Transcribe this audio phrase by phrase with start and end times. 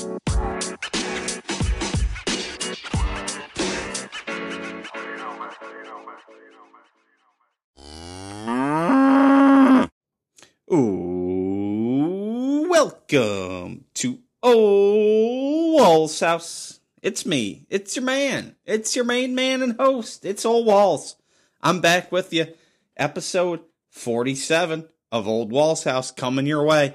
[0.00, 0.26] Welcome
[13.94, 16.78] to Ole Walls House.
[17.02, 17.66] It's me.
[17.68, 18.54] It's your man.
[18.64, 20.24] It's your main man and host.
[20.24, 21.16] It's Ole Walls.
[21.60, 22.46] I'm back with you.
[22.96, 26.94] Episode 47 of Ole Walls House coming your way.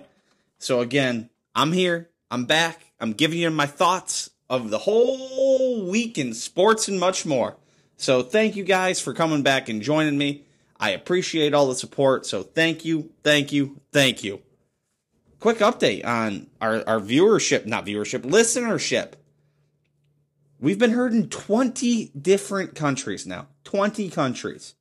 [0.58, 2.10] So again, I'm here.
[2.34, 2.81] I'm back.
[3.00, 7.57] I'm giving you my thoughts of the whole week in sports and much more.
[7.96, 10.43] So thank you guys for coming back and joining me.
[10.79, 12.25] I appreciate all the support.
[12.25, 14.41] So thank you, thank you, thank you.
[15.39, 19.11] Quick update on our, our viewership, not viewership, listenership.
[20.60, 23.46] We've been heard in 20 different countries now.
[23.65, 24.74] 20 countries.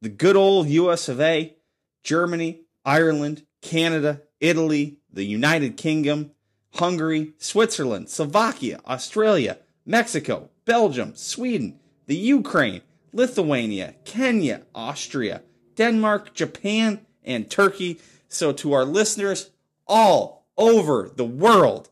[0.00, 1.54] The good old US of A,
[2.02, 6.30] Germany, Ireland, Canada, Italy, the United Kingdom,
[6.74, 15.42] Hungary, Switzerland, Slovakia, Australia, Mexico, Belgium, Sweden, the Ukraine, Lithuania, Kenya, Austria,
[15.76, 18.00] Denmark, Japan, and Turkey.
[18.28, 19.50] So, to our listeners
[19.86, 21.90] all over the world,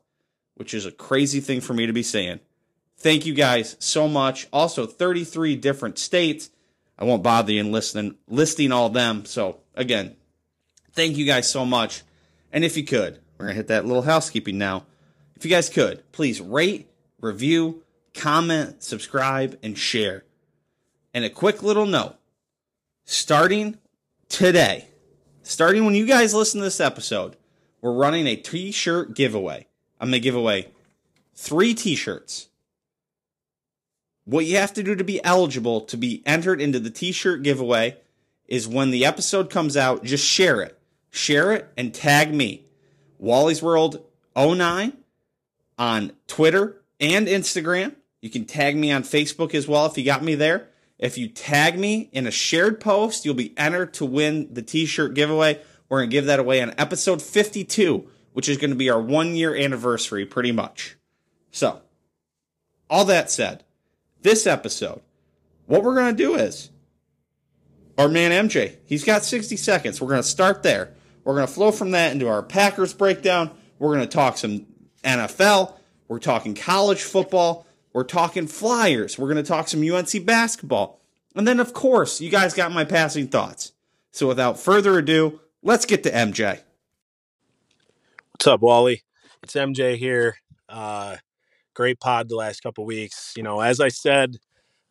[0.55, 2.41] which is a crazy thing for me to be saying,
[2.97, 4.49] thank you guys so much.
[4.53, 6.51] Also, 33 different states.
[6.99, 9.25] I won't bother you in listening, listing all them.
[9.25, 10.17] So, again,
[10.93, 12.03] thank you guys so much.
[12.53, 14.85] And if you could, we're going to hit that little housekeeping now.
[15.35, 16.91] If you guys could, please rate,
[17.23, 20.25] review, comment, subscribe, and share.
[21.15, 22.17] And a quick little note
[23.07, 23.79] starting
[24.29, 24.89] today,
[25.43, 27.37] starting when you guys listen to this episode,
[27.81, 29.67] we're running a t shirt giveaway.
[29.99, 30.69] I'm going to give away
[31.35, 32.49] three t shirts.
[34.27, 37.43] What you have to do to be eligible to be entered into the t shirt
[37.43, 37.97] giveaway
[38.47, 40.79] is when the episode comes out, just share it.
[41.11, 42.67] Share it and tag me,
[43.21, 44.05] Wally's World
[44.35, 44.97] 09
[45.79, 47.95] on Twitter and Instagram.
[48.21, 50.69] You can tag me on Facebook as well if you got me there.
[50.99, 54.87] If you tag me in a shared post, you'll be entered to win the t
[54.87, 55.61] shirt giveaway.
[55.89, 59.01] We're going to give that away on episode 52, which is going to be our
[59.01, 60.97] one year anniversary, pretty much.
[61.51, 61.81] So,
[62.89, 63.65] all that said,
[64.23, 65.01] this episode,
[65.67, 66.71] what we're going to do is
[67.99, 70.01] our man MJ, he's got 60 seconds.
[70.01, 70.95] We're going to start there.
[71.25, 73.51] We're going to flow from that into our Packers breakdown.
[73.79, 74.67] We're going to talk some
[75.05, 75.75] NFL.
[76.09, 77.67] We're talking college football.
[77.93, 79.19] We're talking Flyers.
[79.19, 81.01] We're going to talk some UNC basketball.
[81.35, 83.73] And then, of course, you guys got my passing thoughts.
[84.11, 86.61] So without further ado, let's get to MJ.
[88.33, 89.03] What's up, Wally?
[89.43, 90.37] It's MJ here.
[90.69, 91.17] Uh,
[91.75, 93.35] great pod the last couple weeks.
[93.37, 94.39] You know, as I said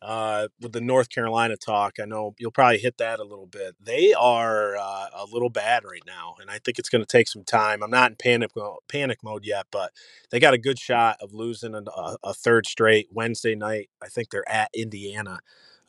[0.02, 3.76] uh, with the North Carolina talk, I know you'll probably hit that a little bit.
[3.80, 7.28] They are uh, a little bad right now, and I think it's going to take
[7.28, 7.82] some time.
[7.82, 8.52] I'm not in panic
[8.88, 9.92] panic mode yet, but
[10.30, 11.84] they got a good shot of losing a,
[12.22, 13.90] a third straight Wednesday night.
[14.02, 15.40] I think they're at Indiana.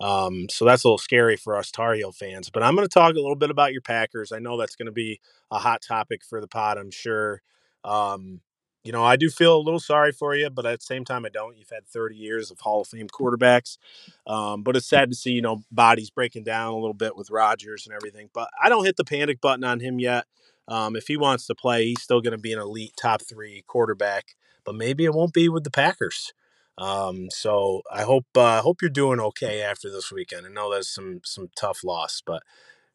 [0.02, 2.50] Um, so that's a little scary for us Tar Heel fans.
[2.50, 4.32] But I'm going to talk a little bit about your Packers.
[4.32, 7.42] I know that's going to be a hot topic for the pod, I'm sure.
[7.84, 8.42] Um,
[8.84, 11.26] you know, I do feel a little sorry for you, but at the same time,
[11.26, 11.56] I don't.
[11.56, 13.78] You've had 30 years of Hall of Fame quarterbacks.
[14.26, 17.30] Um, but it's sad to see, you know, bodies breaking down a little bit with
[17.30, 18.30] Rodgers and everything.
[18.34, 20.26] But I don't hit the panic button on him yet.
[20.68, 23.64] Um, if he wants to play, he's still going to be an elite top three
[23.68, 26.34] quarterback, but maybe it won't be with the Packers.
[26.78, 30.46] Um, so I hope uh, hope you're doing okay after this weekend.
[30.46, 32.42] I know that's some some tough loss, but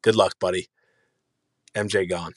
[0.03, 0.69] good luck, buddy.
[1.75, 2.33] MJ gone.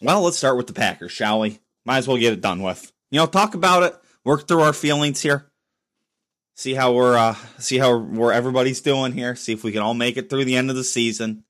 [0.00, 1.60] Well, let's start with the Packers, shall we?
[1.84, 2.92] Might as well get it done with.
[3.10, 5.50] You know, talk about it, work through our feelings here.
[6.54, 9.34] See how we're uh see how where everybody's doing here.
[9.34, 11.44] See if we can all make it through the end of the season.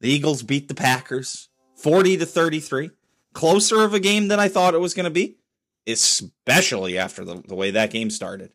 [0.00, 2.90] The Eagles beat the Packers 40 to 33.
[3.32, 5.40] Closer of a game than I thought it was going to be
[5.86, 8.52] especially after the, the way that game started.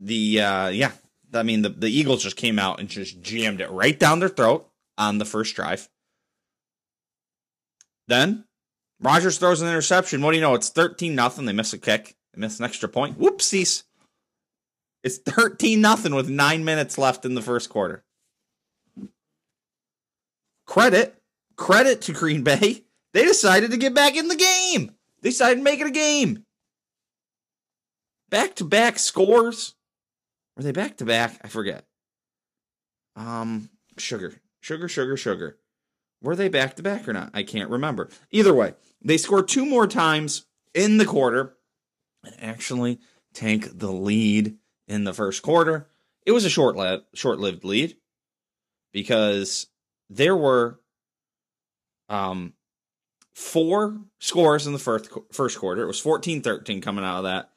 [0.00, 0.92] The uh yeah,
[1.32, 4.28] I mean the, the Eagles just came out and just jammed it right down their
[4.28, 4.68] throat
[4.98, 5.88] on the first drive.
[8.08, 8.44] Then
[9.00, 10.22] Rodgers throws an interception.
[10.22, 10.54] What do you know?
[10.54, 11.46] It's 13 nothing.
[11.46, 12.16] They miss a kick.
[12.32, 13.18] They miss an extra point.
[13.18, 13.84] Whoopsies.
[15.02, 18.04] It's 13 nothing with 9 minutes left in the first quarter.
[20.66, 21.20] Credit
[21.56, 22.84] credit to Green Bay
[23.14, 24.90] they decided to get back in the game.
[25.22, 26.44] They decided to make it a game.
[28.28, 29.74] Back to back scores.
[30.56, 31.40] Were they back to back?
[31.42, 31.86] I forget.
[33.14, 35.58] Um, sugar, sugar, sugar, sugar.
[36.24, 37.30] Were they back to back or not?
[37.34, 38.08] I can't remember.
[38.30, 41.54] Either way, they scored two more times in the quarter
[42.24, 42.98] and actually
[43.34, 44.56] tank the lead
[44.88, 45.86] in the first quarter.
[46.24, 46.76] It was a short
[47.12, 47.96] short-lived lead
[48.90, 49.66] because
[50.08, 50.80] there were
[52.08, 52.54] um
[53.34, 55.82] four scores in the first first quarter.
[55.82, 57.50] It was 14-13 coming out of that.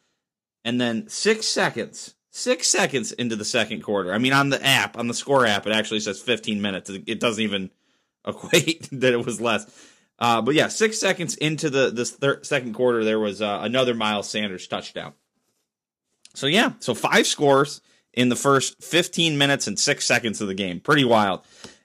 [0.66, 4.14] And then 6 seconds, 6 seconds into the second quarter.
[4.14, 6.90] I mean on the app, on the score app, it actually says 15 minutes.
[6.90, 7.70] It doesn't even
[8.32, 9.66] equate that it was less.
[10.20, 13.94] Uh, but yeah, 6 seconds into the this third, second quarter there was uh, another
[13.94, 15.14] Miles Sanders touchdown.
[16.34, 17.82] So yeah, so five scores
[18.14, 20.80] in the first 15 minutes and 6 seconds of the game.
[20.80, 21.42] Pretty wild.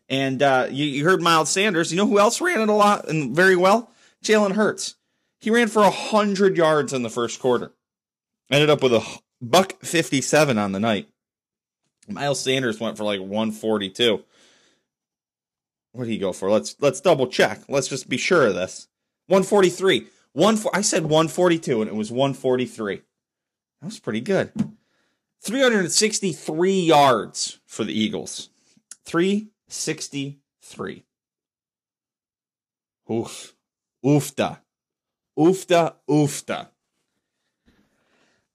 [0.08, 1.90] And uh, you, you, heard Miles Sanders.
[1.90, 3.90] You know who else ran it a lot and very well?
[4.22, 4.96] Jalen Hurts.
[5.40, 7.72] He ran for 100 yards in the first quarter.
[8.50, 9.04] Ended up with a
[9.40, 11.08] buck 57 on the night.
[12.08, 14.22] Miles Sanders went for like 142.
[15.92, 16.50] What did he go for?
[16.50, 17.60] Let's let's double check.
[17.68, 18.88] Let's just be sure of this.
[19.26, 20.06] 143.
[20.32, 22.96] One I said 142 and it was 143.
[22.96, 24.52] That was pretty good.
[25.42, 28.48] 363 yards for the Eagles.
[29.04, 31.04] 363.
[33.10, 33.54] Oof.
[34.04, 34.58] Oofta.
[35.38, 36.68] Oofta, oofta.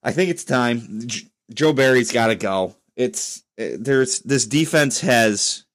[0.03, 1.07] I think it's time.
[1.07, 2.75] J- Joe Barry's got to go.
[2.95, 5.65] It's eh, there's this defense has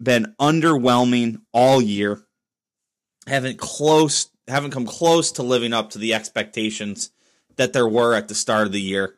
[0.00, 2.22] been underwhelming all year.
[3.26, 7.10] Haven't close haven't come close to living up to the expectations
[7.56, 9.16] that there were at the start of the year.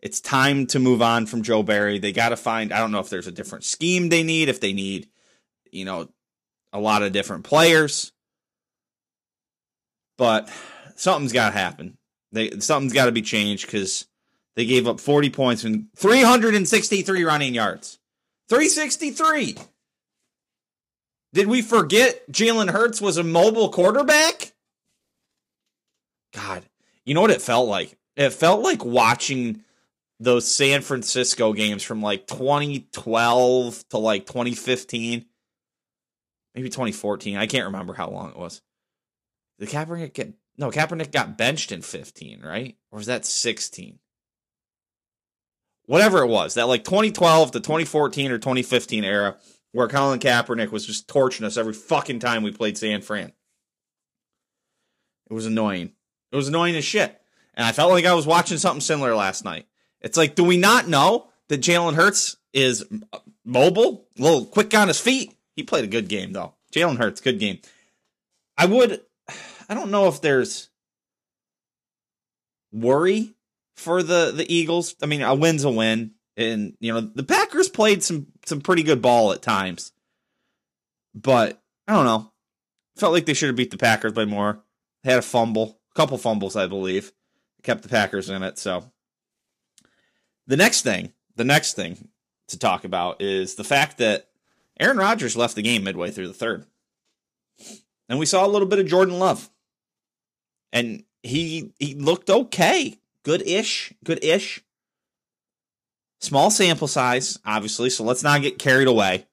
[0.00, 1.98] It's time to move on from Joe Barry.
[1.98, 4.60] They got to find I don't know if there's a different scheme they need, if
[4.60, 5.08] they need,
[5.70, 6.08] you know,
[6.72, 8.12] a lot of different players.
[10.16, 10.50] But
[10.96, 11.98] something's got to happen.
[12.32, 14.06] They something's got to be changed cuz
[14.56, 17.98] they gave up 40 points and 363 running yards.
[18.48, 19.56] 363.
[21.32, 24.52] Did we forget Jalen Hurts was a mobile quarterback?
[26.34, 26.64] God,
[27.04, 27.96] you know what it felt like?
[28.16, 29.62] It felt like watching
[30.18, 35.24] those San Francisco games from like 2012 to like 2015,
[36.54, 37.36] maybe 2014.
[37.36, 38.60] I can't remember how long it was.
[39.58, 42.76] The Kaepernick get no Kaepernick got benched in 15, right?
[42.90, 43.98] Or was that 16?
[45.86, 49.36] Whatever it was, that like 2012 to 2014 or 2015 era
[49.72, 53.32] where Colin Kaepernick was just torching us every fucking time we played San Fran.
[55.28, 55.92] It was annoying.
[56.32, 57.20] It was annoying as shit.
[57.54, 59.66] And I felt like I was watching something similar last night.
[60.00, 62.84] It's like, do we not know that Jalen Hurts is
[63.44, 65.34] mobile, a little quick on his feet?
[65.54, 66.54] He played a good game, though.
[66.72, 67.58] Jalen Hurts, good game.
[68.56, 69.00] I would,
[69.68, 70.70] I don't know if there's
[72.72, 73.34] worry
[73.74, 74.94] for the the Eagles.
[75.02, 78.82] I mean, a win's a win and you know the Packers played some some pretty
[78.82, 79.92] good ball at times,
[81.14, 82.32] but I don't know.
[82.96, 84.62] Felt like they should have beat the Packers by more.
[85.04, 87.12] They had a fumble, a couple fumbles, I believe,
[87.62, 88.58] kept the Packers in it.
[88.58, 88.90] So
[90.46, 92.08] the next thing, the next thing
[92.48, 94.28] to talk about is the fact that
[94.78, 96.66] Aaron Rodgers left the game midway through the third,
[98.08, 99.50] and we saw a little bit of Jordan Love,
[100.72, 104.62] and he he looked okay, good ish, good ish
[106.20, 109.26] Small sample size, obviously, so let's not get carried away.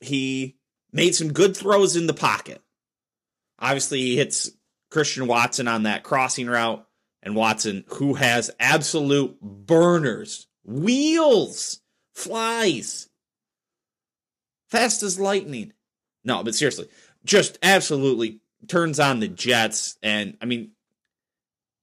[0.00, 0.56] He
[0.92, 2.62] made some good throws in the pocket.
[3.58, 4.50] Obviously, he hits
[4.90, 6.86] Christian Watson on that crossing route,
[7.22, 11.80] and Watson, who has absolute burners, wheels,
[12.14, 13.08] flies,
[14.68, 15.72] fast as lightning.
[16.24, 16.88] No, but seriously,
[17.24, 19.98] just absolutely turns on the Jets.
[20.02, 20.72] And I mean,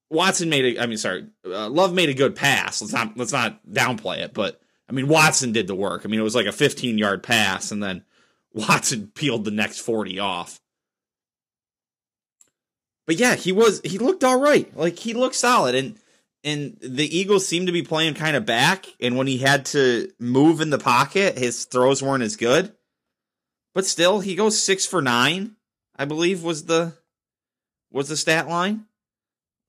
[0.10, 2.82] Watson made a, I mean, sorry, uh, Love made a good pass.
[2.82, 6.01] Let's not let's not downplay it, but I mean, Watson did the work.
[6.04, 8.04] I mean, it was like a 15 yard pass, and then
[8.54, 10.60] Watson peeled the next 40 off.
[13.06, 14.75] But yeah, he was he looked all right.
[14.75, 15.98] Like he looked solid, and
[16.44, 18.86] and the Eagles seemed to be playing kind of back.
[19.00, 22.74] And when he had to move in the pocket, his throws weren't as good.
[23.74, 25.56] But still, he goes six for nine.
[25.96, 26.94] I believe was the
[27.92, 28.86] was the stat line.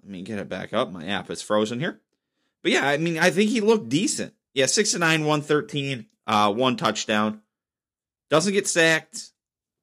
[0.03, 0.91] Let me get it back up.
[0.91, 2.01] My app is frozen here.
[2.63, 4.35] But yeah, I mean, I think he looked decent.
[4.55, 7.43] Yeah, six to nine, one thirteen, uh, one touchdown.
[8.29, 9.31] Doesn't get sacked.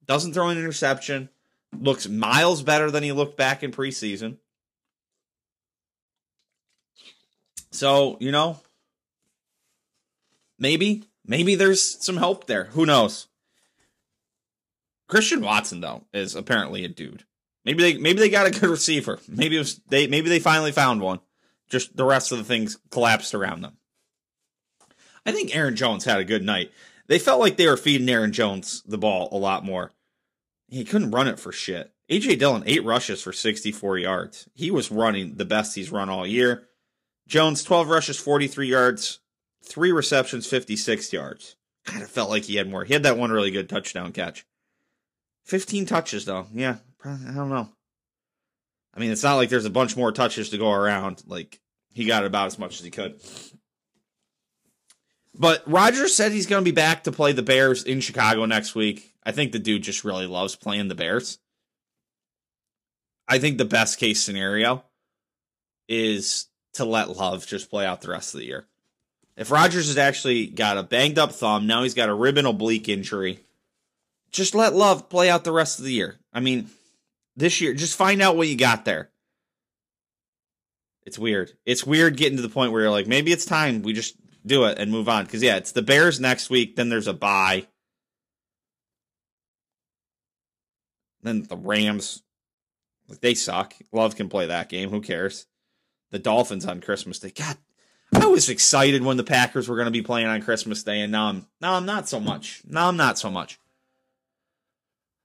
[0.06, 1.28] Doesn't throw an interception.
[1.78, 4.38] Looks miles better than he looked back in preseason.
[7.70, 8.58] So, you know,
[10.58, 12.64] maybe, maybe there's some hope there.
[12.64, 13.28] Who knows?
[15.06, 17.24] Christian Watson, though, is apparently a dude.
[17.68, 19.18] Maybe they maybe they got a good receiver.
[19.28, 21.20] Maybe was they maybe they finally found one.
[21.68, 23.76] Just the rest of the things collapsed around them.
[25.26, 26.72] I think Aaron Jones had a good night.
[27.08, 29.92] They felt like they were feeding Aaron Jones the ball a lot more.
[30.68, 31.92] He couldn't run it for shit.
[32.10, 34.48] AJ Dillon eight rushes for 64 yards.
[34.54, 36.68] He was running the best he's run all year.
[37.26, 39.20] Jones 12 rushes 43 yards,
[39.62, 41.56] 3 receptions 56 yards.
[41.84, 42.84] Kind of felt like he had more.
[42.84, 44.46] He had that one really good touchdown catch.
[45.44, 46.46] 15 touches, though.
[46.54, 47.68] Yeah, I don't know.
[48.94, 51.22] I mean, it's not like there's a bunch more touches to go around.
[51.26, 51.60] Like,
[51.94, 53.20] he got about as much as he could.
[55.34, 58.74] But Rodgers said he's going to be back to play the Bears in Chicago next
[58.74, 59.14] week.
[59.24, 61.38] I think the dude just really loves playing the Bears.
[63.28, 64.84] I think the best case scenario
[65.88, 68.66] is to let Love just play out the rest of the year.
[69.36, 72.46] If Rodgers has actually got a banged up thumb, now he's got a rib and
[72.46, 73.40] oblique injury,
[74.32, 76.16] just let Love play out the rest of the year.
[76.32, 76.68] I mean,
[77.38, 79.10] this year, just find out what you got there.
[81.04, 81.52] It's weird.
[81.64, 84.64] It's weird getting to the point where you're like, maybe it's time we just do
[84.64, 85.24] it and move on.
[85.24, 87.66] Because, yeah, it's the Bears next week, then there's a bye.
[91.22, 92.22] Then the Rams,
[93.08, 93.74] like they suck.
[93.92, 94.90] Love can play that game.
[94.90, 95.46] Who cares?
[96.10, 97.32] The Dolphins on Christmas Day.
[97.34, 97.56] God,
[98.12, 101.12] I was excited when the Packers were going to be playing on Christmas Day, and
[101.12, 102.62] now I'm now I'm not so much.
[102.66, 103.58] Now I'm not so much.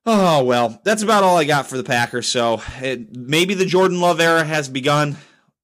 [0.06, 2.28] Oh well, that's about all I got for the Packers.
[2.28, 5.18] So it, maybe the Jordan Love era has begun.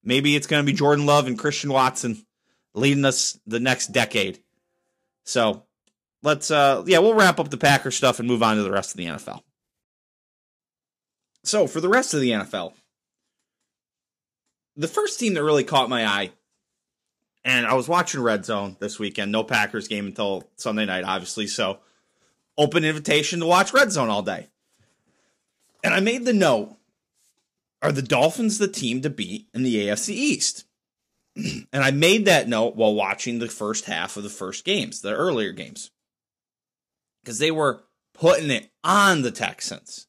[0.04, 2.26] Maybe it's going to be Jordan Love and Christian Watson
[2.74, 4.40] leading us the next decade.
[5.26, 5.66] So
[6.24, 8.92] let's uh yeah, we'll wrap up the Packers stuff and move on to the rest
[8.92, 9.42] of the NFL.
[11.44, 12.74] So for the rest of the NFL,
[14.76, 16.32] the first team that really caught my eye,
[17.44, 19.32] and I was watching Red Zone this weekend.
[19.32, 21.48] No Packers game until Sunday night, obviously.
[21.48, 21.80] So
[22.60, 24.50] open invitation to watch Red Zone all day.
[25.84, 26.78] And I made the note:
[27.82, 30.66] Are the Dolphins the team to beat in the AFC East?
[31.36, 35.16] and I made that note while watching the first half of the first games, the
[35.16, 35.90] earlier games,
[37.24, 40.08] because they were putting it on the Texans.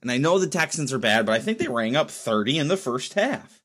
[0.00, 2.68] And I know the Texans are bad, but I think they rang up 30 in
[2.68, 3.62] the first half.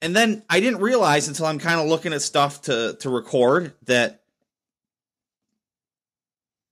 [0.00, 3.74] And then I didn't realize until I'm kind of looking at stuff to, to record
[3.86, 4.17] that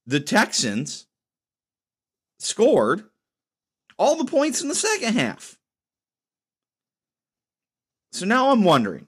[0.07, 1.07] the Texans
[2.39, 3.05] scored
[3.99, 5.59] all the points in the second half.
[8.13, 9.07] So now I'm wondering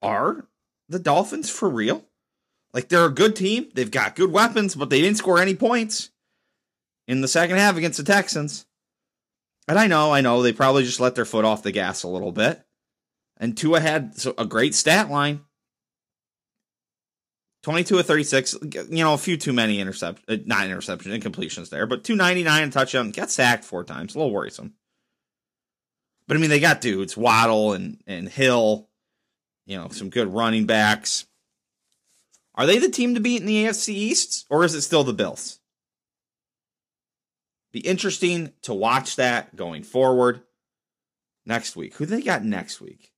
[0.00, 0.46] are
[0.88, 2.04] the Dolphins for real?
[2.72, 3.68] Like they're a good team.
[3.74, 6.10] They've got good weapons, but they didn't score any points
[7.06, 8.66] in the second half against the Texans.
[9.66, 12.08] And I know, I know, they probably just let their foot off the gas a
[12.08, 12.64] little bit.
[13.36, 15.40] And Tua had a great stat line.
[17.68, 18.56] 22 of 36,
[18.88, 22.72] you know, a few too many intercept, uh, not interceptions, incompletions there, but 299 and
[22.72, 24.72] touchdown, got sacked four times, a little worrisome.
[26.26, 28.88] But I mean, they got dudes, Waddle and, and Hill,
[29.66, 31.26] you know, some good running backs.
[32.54, 35.12] Are they the team to beat in the AFC East, or is it still the
[35.12, 35.60] Bills?
[37.70, 40.40] Be interesting to watch that going forward
[41.44, 41.96] next week.
[41.96, 43.12] Who they got next week?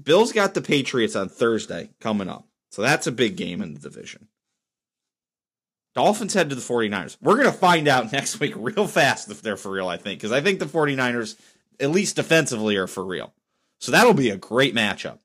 [0.00, 2.47] Bills got the Patriots on Thursday coming up.
[2.70, 4.28] So that's a big game in the division.
[5.94, 7.16] Dolphins head to the 49ers.
[7.20, 10.20] We're going to find out next week real fast if they're for real, I think,
[10.20, 11.36] because I think the 49ers,
[11.80, 13.34] at least defensively, are for real.
[13.80, 15.18] So that'll be a great matchup.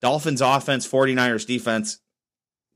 [0.00, 1.98] Dolphins offense, 49ers defense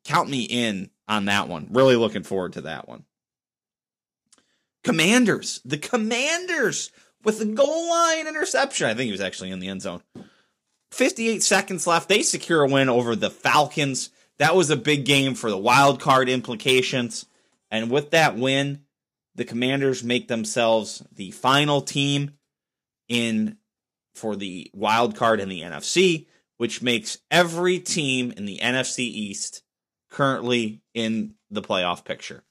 [0.04, 1.68] count me in on that one.
[1.70, 3.04] Really looking forward to that one.
[4.82, 6.90] Commanders, the Commanders
[7.24, 8.86] with the goal line interception.
[8.86, 10.02] I think he was actually in the end zone.
[10.94, 12.08] 58 seconds left.
[12.08, 14.10] They secure a win over the Falcons.
[14.38, 17.26] That was a big game for the wild card implications.
[17.70, 18.84] And with that win,
[19.34, 22.32] the Commanders make themselves the final team
[23.08, 23.58] in
[24.14, 29.62] for the wild card in the NFC, which makes every team in the NFC East
[30.10, 32.44] currently in the playoff picture.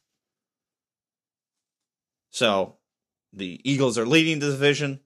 [2.31, 2.75] So
[3.31, 4.99] the Eagles are leading the division,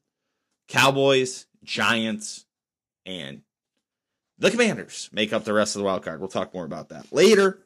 [0.67, 2.46] Cowboys, Giants,
[3.07, 3.41] and
[4.37, 6.19] the Commanders make up the rest of the wild card.
[6.19, 7.63] We'll talk more about that later.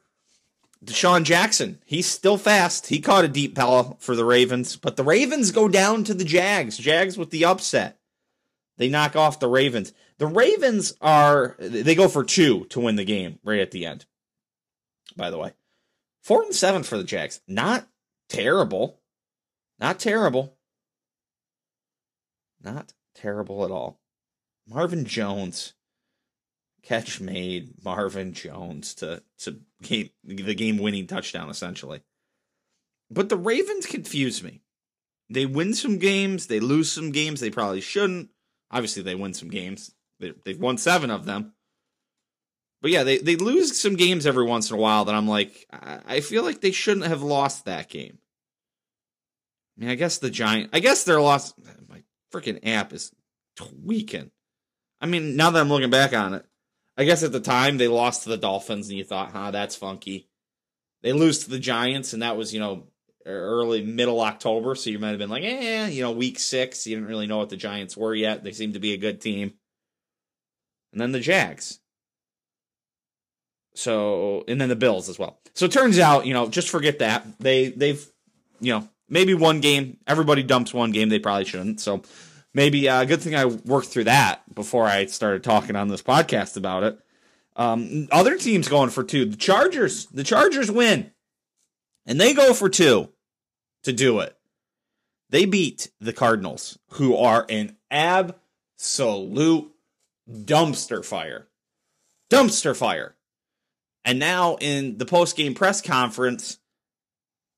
[0.85, 2.87] DeSean Jackson, he's still fast.
[2.87, 6.23] He caught a deep ball for the Ravens, but the Ravens go down to the
[6.23, 6.77] Jags.
[6.77, 7.99] Jags with the upset.
[8.77, 9.93] They knock off the Ravens.
[10.17, 14.05] The Ravens are they go for two to win the game right at the end
[15.15, 15.53] by the way.
[16.21, 17.41] Four and seven for the Jags.
[17.47, 17.87] Not
[18.29, 18.99] terrible.
[19.79, 20.57] Not terrible.
[22.61, 23.99] Not terrible at all.
[24.67, 25.73] Marvin Jones.
[26.83, 32.01] Catch made Marvin Jones to, to game, the game winning touchdown, essentially.
[33.11, 34.61] But the Ravens confuse me.
[35.29, 38.29] They win some games, they lose some games they probably shouldn't.
[38.71, 39.93] Obviously, they win some games.
[40.19, 41.53] They, they've won seven of them.
[42.81, 45.67] But yeah, they, they lose some games every once in a while that I'm like,
[45.71, 48.17] I feel like they shouldn't have lost that game.
[49.77, 51.53] I mean, I guess the Giant, I guess their loss,
[51.87, 52.03] my
[52.33, 53.11] freaking app is
[53.55, 54.31] tweaking.
[55.01, 56.45] I mean, now that I'm looking back on it,
[56.97, 59.75] I guess at the time they lost to the Dolphins and you thought, huh, that's
[59.75, 60.29] funky.
[61.01, 62.83] They lose to the Giants, and that was, you know,
[63.25, 64.75] early middle October.
[64.75, 66.85] So you might have been like, eh, you know, week six.
[66.85, 68.43] You didn't really know what the Giants were yet.
[68.43, 69.53] They seemed to be a good team.
[70.91, 71.79] And then the Jags.
[73.73, 75.39] So and then the Bills as well.
[75.53, 77.25] So it turns out, you know, just forget that.
[77.39, 78.05] They they've,
[78.59, 79.97] you know, maybe one game.
[80.05, 81.09] Everybody dumps one game.
[81.09, 81.79] They probably shouldn't.
[81.79, 82.03] So
[82.53, 86.01] maybe a uh, good thing I worked through that before I started talking on this
[86.01, 86.99] podcast about it.
[87.55, 89.25] Um, other teams going for two.
[89.25, 90.05] The Chargers.
[90.07, 91.11] The Chargers win,
[92.05, 93.09] and they go for two
[93.83, 94.37] to do it.
[95.29, 99.71] They beat the Cardinals, who are an absolute
[100.29, 101.47] dumpster fire.
[102.29, 103.15] Dumpster fire.
[104.03, 106.57] And now in the post game press conference,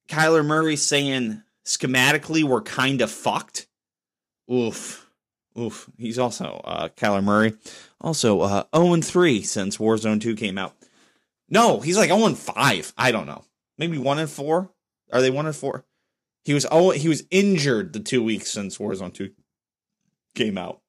[0.08, 3.68] Kyler Murray saying schematically we're kind of fucked.
[4.52, 5.10] Oof.
[5.58, 5.90] Oof.
[5.98, 7.54] He's also uh Kyler Murray.
[8.02, 10.76] Also uh 0 3 since Warzone 2 came out.
[11.50, 12.94] No, he's like 0 5.
[12.98, 13.44] I don't know.
[13.78, 14.70] Maybe 1 and 4?
[15.12, 15.86] Are they 1 and 4?
[16.44, 19.32] He was oh he was injured the 2 weeks since Warzone 2
[20.36, 20.82] came out.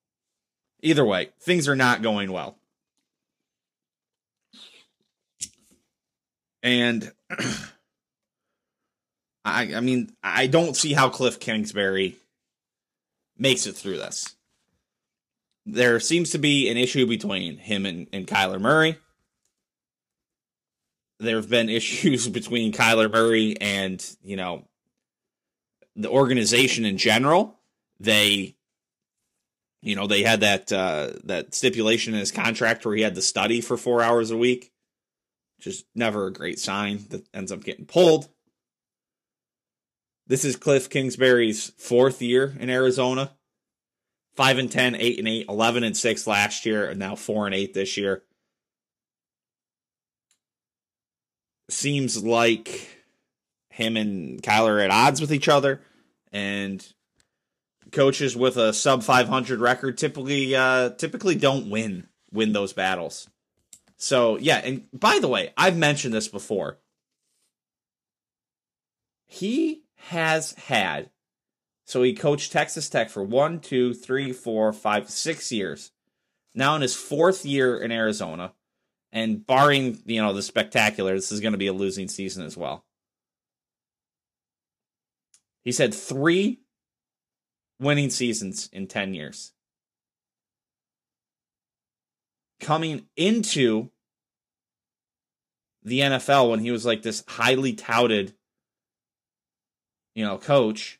[0.82, 2.58] Either way, things are not going well.
[6.62, 7.12] And
[9.44, 12.16] I I mean, I don't see how Cliff Kingsbury
[13.38, 14.36] makes it through this.
[15.66, 18.98] There seems to be an issue between him and, and Kyler Murray.
[21.20, 24.68] There have been issues between Kyler Murray and, you know,
[25.96, 27.58] the organization in general.
[28.00, 28.56] They
[29.84, 33.22] you know, they had that uh, that stipulation in his contract where he had to
[33.22, 34.72] study for four hours a week,
[35.58, 37.04] which is never a great sign.
[37.10, 38.28] That ends up getting pulled.
[40.26, 43.32] This is Cliff Kingsbury's fourth year in Arizona.
[44.36, 47.54] 5 and 10, 8 and 8, 11 and 6 last year, and now 4 and
[47.54, 48.24] 8 this year.
[51.68, 52.88] Seems like
[53.68, 55.82] him and Kyler are at odds with each other,
[56.32, 56.84] and
[57.92, 63.30] coaches with a sub 500 record typically uh, typically don't win win those battles.
[63.96, 66.78] So yeah, and by the way, I've mentioned this before.
[69.26, 71.10] He has had
[71.84, 75.92] so he coached Texas Tech for one, two, three, four, five, six years.
[76.54, 78.54] Now in his fourth year in Arizona,
[79.12, 82.56] and barring you know the spectacular, this is going to be a losing season as
[82.56, 82.84] well.
[85.62, 86.60] He's had three
[87.80, 89.52] winning seasons in 10 years.
[92.60, 93.90] Coming into
[95.82, 98.34] the NFL when he was like this highly touted,
[100.14, 100.98] you know, coach,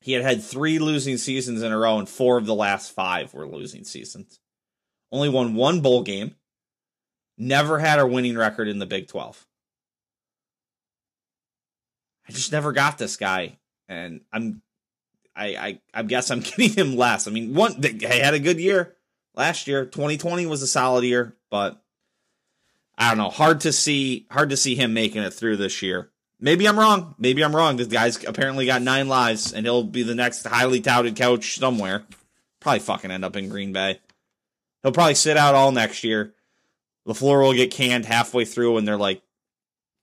[0.00, 3.32] he had had three losing seasons in a row, and four of the last five
[3.34, 4.40] were losing seasons.
[5.10, 6.34] Only won one bowl game.
[7.36, 9.46] Never had a winning record in the Big 12.
[12.28, 13.58] I just never got this guy.
[13.88, 14.62] And I'm
[15.36, 17.26] I, I, I guess I'm getting him less.
[17.26, 18.96] I mean, one they had a good year
[19.34, 19.84] last year.
[19.84, 21.82] 2020 was a solid year, but
[22.96, 23.30] I don't know.
[23.30, 24.26] Hard to see.
[24.30, 26.10] Hard to see him making it through this year.
[26.44, 27.14] Maybe I'm wrong.
[27.18, 27.76] Maybe I'm wrong.
[27.76, 32.04] This guy's apparently got nine lives, and he'll be the next highly touted coach somewhere.
[32.60, 33.98] Probably fucking end up in Green Bay.
[34.82, 36.34] He'll probably sit out all next year.
[37.08, 39.22] LaFleur will get canned halfway through, and they're like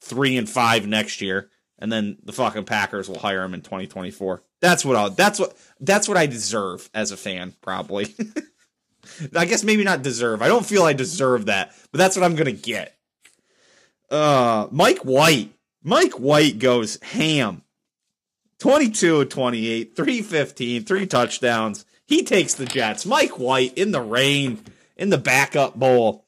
[0.02, 4.42] three and five next year, and then the fucking Packers will hire him in 2024.
[4.62, 8.16] That's what I'll, that's what that's what I deserve as a fan, probably.
[9.36, 10.42] I guess maybe not deserve.
[10.42, 12.98] I don't feel I deserve that, but that's what I'm gonna get.
[14.10, 15.54] Uh, Mike White.
[15.84, 17.64] Mike White goes ham.
[18.60, 21.86] 22 28, 315, three touchdowns.
[22.06, 23.06] He takes the Jets.
[23.06, 24.64] Mike White in the rain,
[24.98, 26.26] in the backup bowl.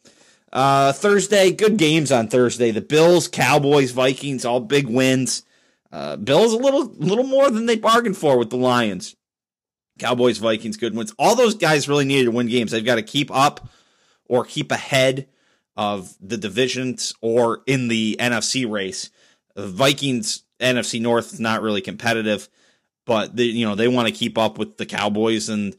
[0.52, 2.72] Uh, Thursday, good games on Thursday.
[2.72, 5.44] The Bills, Cowboys, Vikings, all big wins.
[5.92, 9.16] Uh, Bills a little little more than they bargained for with the Lions.
[10.00, 11.14] Cowboys, Vikings, good wins.
[11.20, 12.72] All those guys really needed to win games.
[12.72, 13.70] They've got to keep up
[14.26, 15.28] or keep ahead
[15.78, 19.12] of the divisions or in the NFC race.
[19.56, 22.50] Vikings NFC North is not really competitive,
[23.06, 25.76] but they, you know they want to keep up with the Cowboys and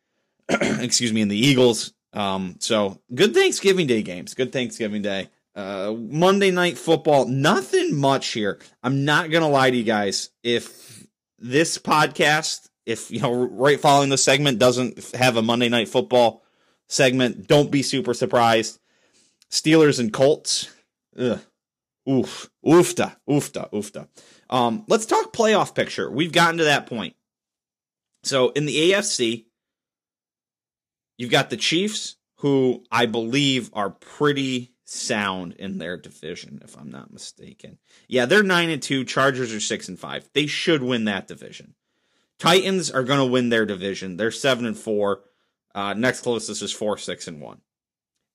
[0.48, 1.92] excuse me and the Eagles.
[2.12, 4.34] Um, so good Thanksgiving Day games.
[4.34, 5.28] Good Thanksgiving Day.
[5.54, 8.58] Uh, Monday Night Football, nothing much here.
[8.82, 10.30] I'm not gonna lie to you guys.
[10.42, 11.06] If
[11.38, 16.44] this podcast, if you know, right following the segment doesn't have a Monday Night Football
[16.86, 18.78] segment, don't be super surprised.
[19.50, 20.70] Steelers and Colts.
[21.18, 21.40] Ugh.
[22.08, 22.48] Oof.
[22.64, 23.16] Oofta.
[23.28, 23.70] Oofta.
[23.70, 24.08] Oofta.
[24.48, 26.10] Um, let's talk playoff picture.
[26.10, 27.14] We've gotten to that point.
[28.22, 29.46] So in the AFC,
[31.16, 36.90] you've got the Chiefs, who I believe are pretty sound in their division, if I'm
[36.90, 37.78] not mistaken.
[38.08, 39.04] Yeah, they're nine and two.
[39.04, 40.28] Chargers are six and five.
[40.32, 41.74] They should win that division.
[42.38, 44.16] Titans are going to win their division.
[44.16, 45.24] They're seven and four.
[45.74, 47.60] Uh, next closest is four, six and one.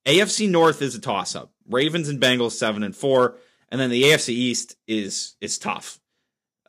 [0.06, 1.54] AFC North is a toss up.
[1.68, 3.38] Ravens and Bengals seven and four,
[3.74, 6.00] and then the AFC East is is tough.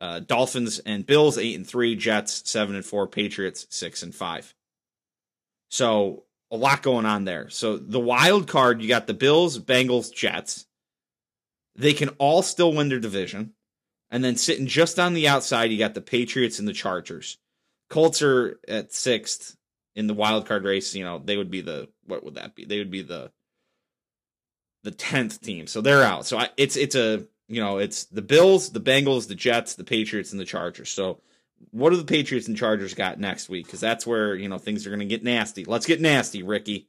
[0.00, 4.54] Uh, Dolphins and Bills eight and three, Jets seven and four, Patriots six and five.
[5.70, 7.50] So a lot going on there.
[7.50, 10.66] So the wild card, you got the Bills, Bengals, Jets.
[11.76, 13.52] They can all still win their division.
[14.10, 17.36] And then sitting just on the outside, you got the Patriots and the Chargers.
[17.90, 19.56] Colts are at sixth
[19.94, 20.94] in the wild card race.
[20.94, 22.64] You know, they would be the what would that be?
[22.64, 23.30] They would be the
[24.84, 25.66] the tenth team.
[25.66, 26.26] So they're out.
[26.26, 29.84] So I, it's it's a you know it's the Bills, the Bengals, the Jets, the
[29.84, 30.90] Patriots, and the Chargers.
[30.90, 31.20] So
[31.72, 33.66] what do the Patriots and Chargers got next week?
[33.66, 35.64] Because that's where you know things are going to get nasty.
[35.64, 36.88] Let's get nasty, Ricky.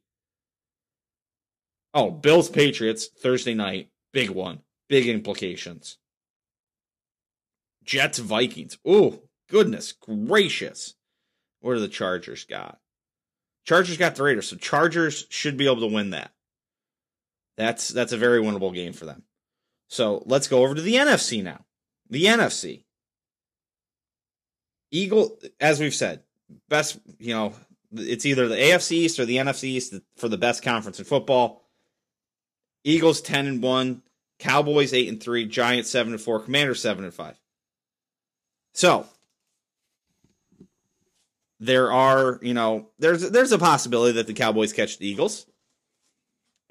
[1.93, 5.97] Oh, Bills Patriots Thursday night, big one, big implications.
[7.85, 8.77] Jets Vikings.
[8.85, 10.95] Oh, goodness gracious.
[11.61, 12.79] What do the Chargers got?
[13.63, 16.34] Chargers got the Raiders, so Chargers should be able to win that.
[17.57, 19.23] That's that's a very winnable game for them.
[19.87, 21.65] So let's go over to the NFC now.
[22.09, 22.83] The NFC.
[24.91, 26.23] Eagle, as we've said,
[26.69, 27.53] best, you know,
[27.93, 31.63] it's either the AFC East or the NFC East for the best conference in football.
[32.83, 34.01] Eagles 10 and 1,
[34.39, 37.39] Cowboys 8 and 3, Giants 7 and 4, Commanders 7 and 5.
[38.73, 39.07] So,
[41.59, 45.45] there are, you know, there's there's a possibility that the Cowboys catch the Eagles.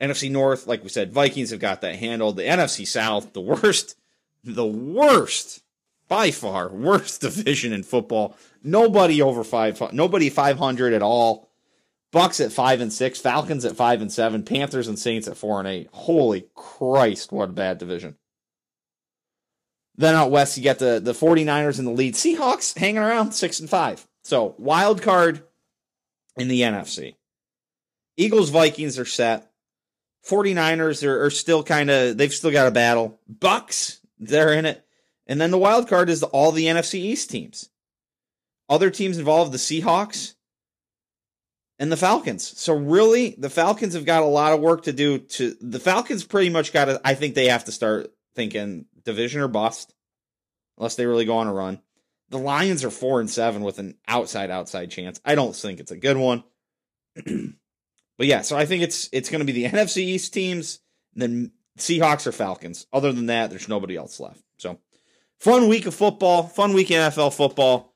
[0.00, 2.36] NFC North, like we said, Vikings have got that handled.
[2.36, 3.96] The NFC South, the worst,
[4.42, 5.62] the worst
[6.08, 8.36] by far worst division in football.
[8.62, 11.50] Nobody over five, nobody five hundred at all.
[12.12, 15.58] Bucks at five and six, Falcons at five and seven, Panthers and Saints at four
[15.58, 15.88] and eight.
[15.92, 18.16] Holy Christ, what a bad division.
[19.96, 22.14] Then out west, you get the, the 49ers in the lead.
[22.14, 24.06] Seahawks hanging around six and five.
[24.22, 25.42] So wild card
[26.36, 27.16] in the NFC.
[28.16, 29.50] Eagles, Vikings are set.
[30.28, 33.20] 49ers are, are still kind of, they've still got a battle.
[33.28, 34.84] Bucks, they're in it.
[35.26, 37.70] And then the wild card is all the NFC East teams.
[38.68, 40.34] Other teams involved, the Seahawks
[41.78, 42.58] and the Falcons.
[42.58, 46.24] So really, the Falcons have got a lot of work to do to the Falcons
[46.24, 49.94] pretty much got to I think they have to start thinking division or bust
[50.78, 51.80] unless they really go on a run.
[52.30, 55.20] The Lions are 4 and 7 with an outside outside chance.
[55.24, 56.44] I don't think it's a good one.
[58.16, 60.80] but yeah, so I think it's it's going to be the NFC East teams,
[61.14, 62.86] then Seahawks or Falcons.
[62.92, 64.42] Other than that, there's nobody else left.
[64.58, 64.78] So
[65.38, 67.94] fun week of football, fun week of NFL football,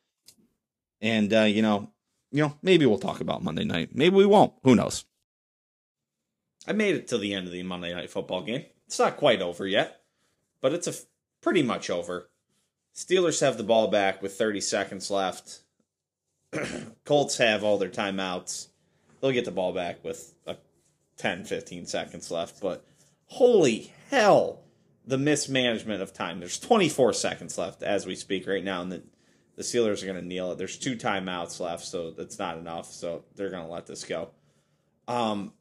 [1.01, 1.91] and uh, you know,
[2.31, 3.91] you know, maybe we'll talk about Monday night.
[3.95, 4.53] Maybe we won't.
[4.65, 5.05] Who knows?
[6.67, 8.65] I made it till the end of the Monday night football game.
[8.87, 10.03] It's not quite over yet,
[10.61, 11.07] but it's a f-
[11.41, 12.31] pretty much over.
[12.95, 15.61] Steelers have the ball back with 30 seconds left.
[17.05, 18.69] Colts have all their timeouts.
[19.21, 20.57] They'll get the ball back with a
[21.17, 22.61] 10, 15 seconds left.
[22.61, 22.85] But
[23.27, 24.63] holy hell,
[25.07, 26.39] the mismanagement of time.
[26.39, 29.03] There's 24 seconds left as we speak right now, and the,
[29.57, 30.59] the Steelers are going to kneel it.
[30.59, 32.93] There's two timeouts left, so that's not enough.
[32.93, 34.31] So they're going to let this go.
[35.09, 35.53] Um,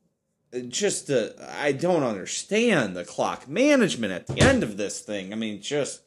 [0.68, 5.34] just the I don't understand the clock management at the end of this thing.
[5.34, 6.02] I mean, just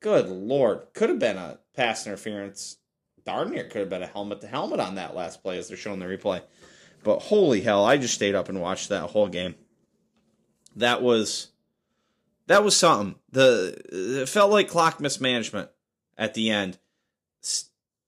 [0.00, 2.76] good lord, could have been a pass interference.
[3.24, 5.76] Darn near could have been a helmet to helmet on that last play as they're
[5.76, 6.42] showing the replay.
[7.02, 9.54] But holy hell, I just stayed up and watched that whole game.
[10.74, 11.48] That was
[12.46, 13.16] that was something.
[13.30, 13.80] The
[14.22, 15.70] it felt like clock mismanagement
[16.16, 16.78] at the end.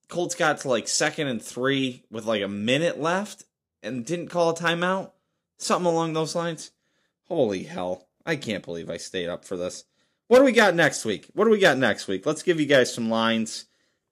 [0.07, 3.45] Colts got to like second and three with like a minute left
[3.83, 5.11] and didn't call a timeout.
[5.57, 6.71] Something along those lines.
[7.27, 8.07] Holy hell.
[8.25, 9.85] I can't believe I stayed up for this.
[10.27, 11.27] What do we got next week?
[11.33, 12.25] What do we got next week?
[12.25, 13.65] Let's give you guys some lines,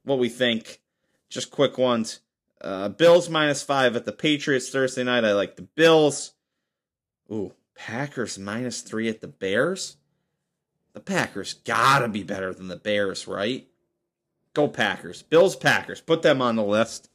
[0.03, 0.81] what we think.
[1.29, 2.19] Just quick ones.
[2.59, 5.25] Uh, Bills minus five at the Patriots Thursday night.
[5.25, 6.33] I like the Bills.
[7.31, 9.97] Ooh, Packers minus three at the Bears.
[10.93, 13.67] The Packers gotta be better than the Bears, right?
[14.53, 15.21] Go Packers.
[15.21, 16.01] Bills, Packers.
[16.01, 17.09] Put them on the list.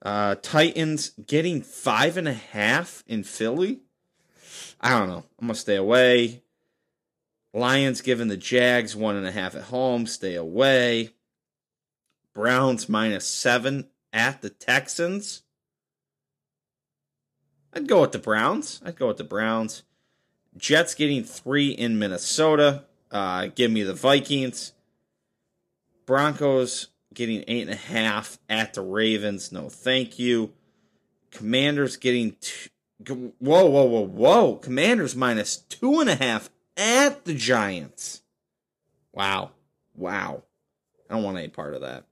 [0.00, 3.80] Uh, Titans getting five and a half in Philly.
[4.80, 5.24] I don't know.
[5.40, 6.42] I'm gonna stay away.
[7.52, 10.06] Lions giving the Jags one and a half at home.
[10.06, 11.10] Stay away.
[12.34, 15.42] Browns minus seven at the Texans.
[17.72, 18.80] I'd go with the Browns.
[18.84, 19.82] I'd go with the Browns.
[20.56, 22.84] Jets getting three in Minnesota.
[23.10, 24.72] Uh, give me the Vikings.
[26.06, 29.52] Broncos getting eight and a half at the Ravens.
[29.52, 30.52] No, thank you.
[31.30, 32.70] Commanders getting two,
[33.38, 34.54] Whoa, whoa, whoa, whoa.
[34.56, 36.48] Commanders minus two and a half
[36.78, 38.22] at the Giants.
[39.12, 39.50] Wow.
[39.94, 40.44] Wow.
[41.10, 42.06] I don't want any part of that.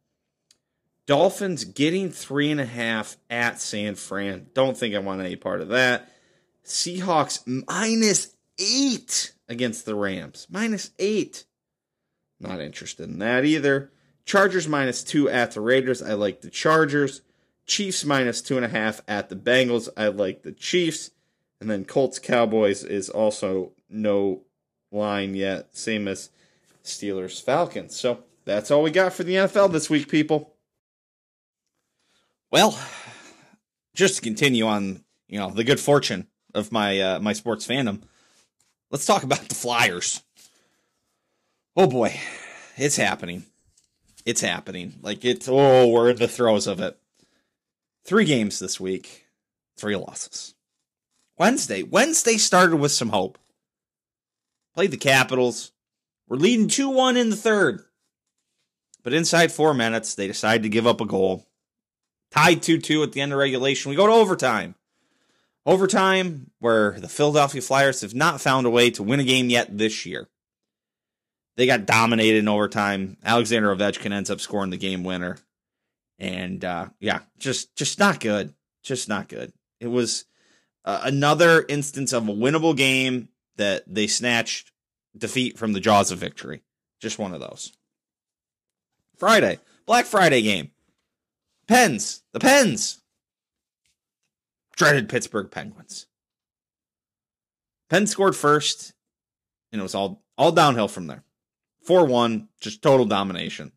[1.06, 4.46] Dolphins getting three and a half at San Fran.
[4.54, 6.10] Don't think I want any part of that.
[6.64, 10.46] Seahawks minus eight against the Rams.
[10.50, 11.44] Minus eight.
[12.40, 13.90] Not interested in that either.
[14.24, 16.02] Chargers minus two at the Raiders.
[16.02, 17.20] I like the Chargers.
[17.66, 19.88] Chiefs minus two and a half at the Bengals.
[19.96, 21.10] I like the Chiefs.
[21.60, 24.42] And then Colts Cowboys is also no
[24.90, 25.76] line yet.
[25.76, 26.30] Same as
[26.82, 27.98] Steelers Falcons.
[27.98, 30.53] So that's all we got for the NFL this week, people.
[32.54, 32.78] Well,
[33.96, 38.02] just to continue on, you know, the good fortune of my uh, my sports fandom,
[38.92, 40.22] let's talk about the Flyers.
[41.76, 42.16] Oh boy,
[42.76, 43.42] it's happening.
[44.24, 44.94] It's happening.
[45.02, 46.96] Like it's oh, we're in the throes of it.
[48.04, 49.26] Three games this week,
[49.76, 50.54] three losses.
[51.36, 53.36] Wednesday, Wednesday started with some hope.
[54.74, 55.72] Played the Capitals.
[56.28, 57.82] We're leading 2 1 in the third.
[59.02, 61.48] But inside four minutes, they decide to give up a goal.
[62.34, 63.90] Tied 2 2 at the end of regulation.
[63.90, 64.74] We go to overtime.
[65.64, 69.78] Overtime, where the Philadelphia Flyers have not found a way to win a game yet
[69.78, 70.28] this year.
[71.56, 73.16] They got dominated in overtime.
[73.24, 75.38] Alexander Ovechkin ends up scoring the game winner.
[76.18, 78.52] And uh, yeah, just just not good.
[78.82, 79.52] Just not good.
[79.78, 80.24] It was
[80.84, 84.72] uh, another instance of a winnable game that they snatched
[85.16, 86.62] defeat from the jaws of victory.
[87.00, 87.72] Just one of those.
[89.16, 90.72] Friday, Black Friday game.
[91.66, 93.00] Pens, the Pens.
[94.76, 96.06] Dreaded Pittsburgh Penguins.
[97.88, 98.92] Pens scored first,
[99.70, 101.22] and it was all all downhill from there.
[101.88, 103.72] 4-1, just total domination.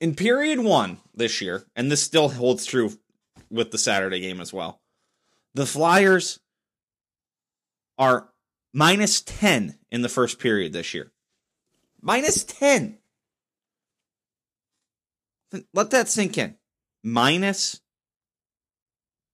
[0.00, 2.92] In period 1 this year, and this still holds true
[3.50, 4.80] with the Saturday game as well.
[5.54, 6.40] The Flyers
[7.98, 8.30] are
[8.72, 11.12] minus 10 in the first period this year.
[12.00, 12.98] Minus 10.
[15.74, 16.56] Let that sink in.
[17.02, 17.80] Minus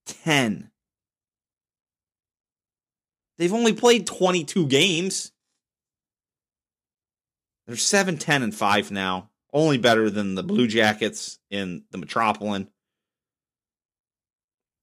[0.07, 0.71] 10.
[3.39, 5.33] They've only played 22 games.
[7.67, 9.31] They're 7, 10, and 5 now.
[9.53, 12.69] Only better than the Blue Jackets in the Metropolitan.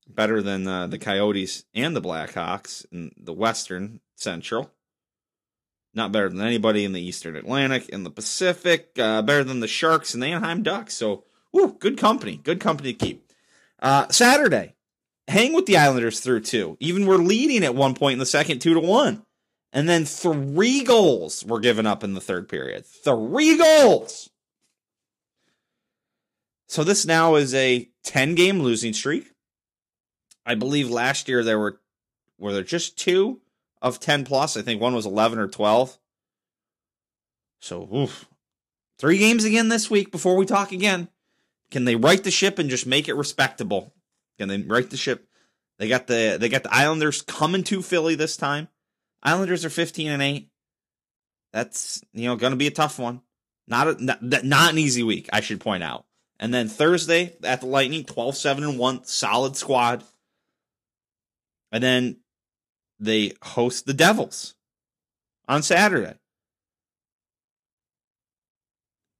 [0.07, 4.71] Better than uh, the Coyotes and the Blackhawks in the Western Central.
[5.93, 8.91] Not better than anybody in the Eastern Atlantic, in the Pacific.
[8.97, 10.95] Uh, better than the Sharks and the Anaheim Ducks.
[10.95, 12.37] So, woo, good company.
[12.37, 13.31] Good company to keep.
[13.79, 14.73] Uh, Saturday,
[15.27, 16.77] hang with the Islanders through two.
[16.79, 19.23] Even we're leading at one point in the second, two to one.
[19.71, 22.85] And then three goals were given up in the third period.
[22.85, 24.29] Three goals.
[26.67, 29.31] So this now is a 10 game losing streak.
[30.45, 31.79] I believe last year there were
[32.37, 33.41] were there just two
[33.83, 34.57] of 10 plus.
[34.57, 35.99] I think one was 11 or 12.
[37.59, 38.27] So, oof.
[38.97, 41.09] Three games again this week before we talk again.
[41.69, 43.93] Can they right the ship and just make it respectable?
[44.39, 45.27] Can they right the ship?
[45.79, 48.69] They got the they got the Islanders coming to Philly this time.
[49.21, 50.49] Islanders are 15 and 8.
[51.51, 53.21] That's, you know, going to be a tough one.
[53.67, 56.05] Not a, not, not an easy week, I should point out.
[56.39, 60.03] And then Thursday at the Lightning, 12 7 and 1, solid squad.
[61.71, 62.17] And then
[63.03, 64.55] they host the Devils
[65.47, 66.15] on Saturday.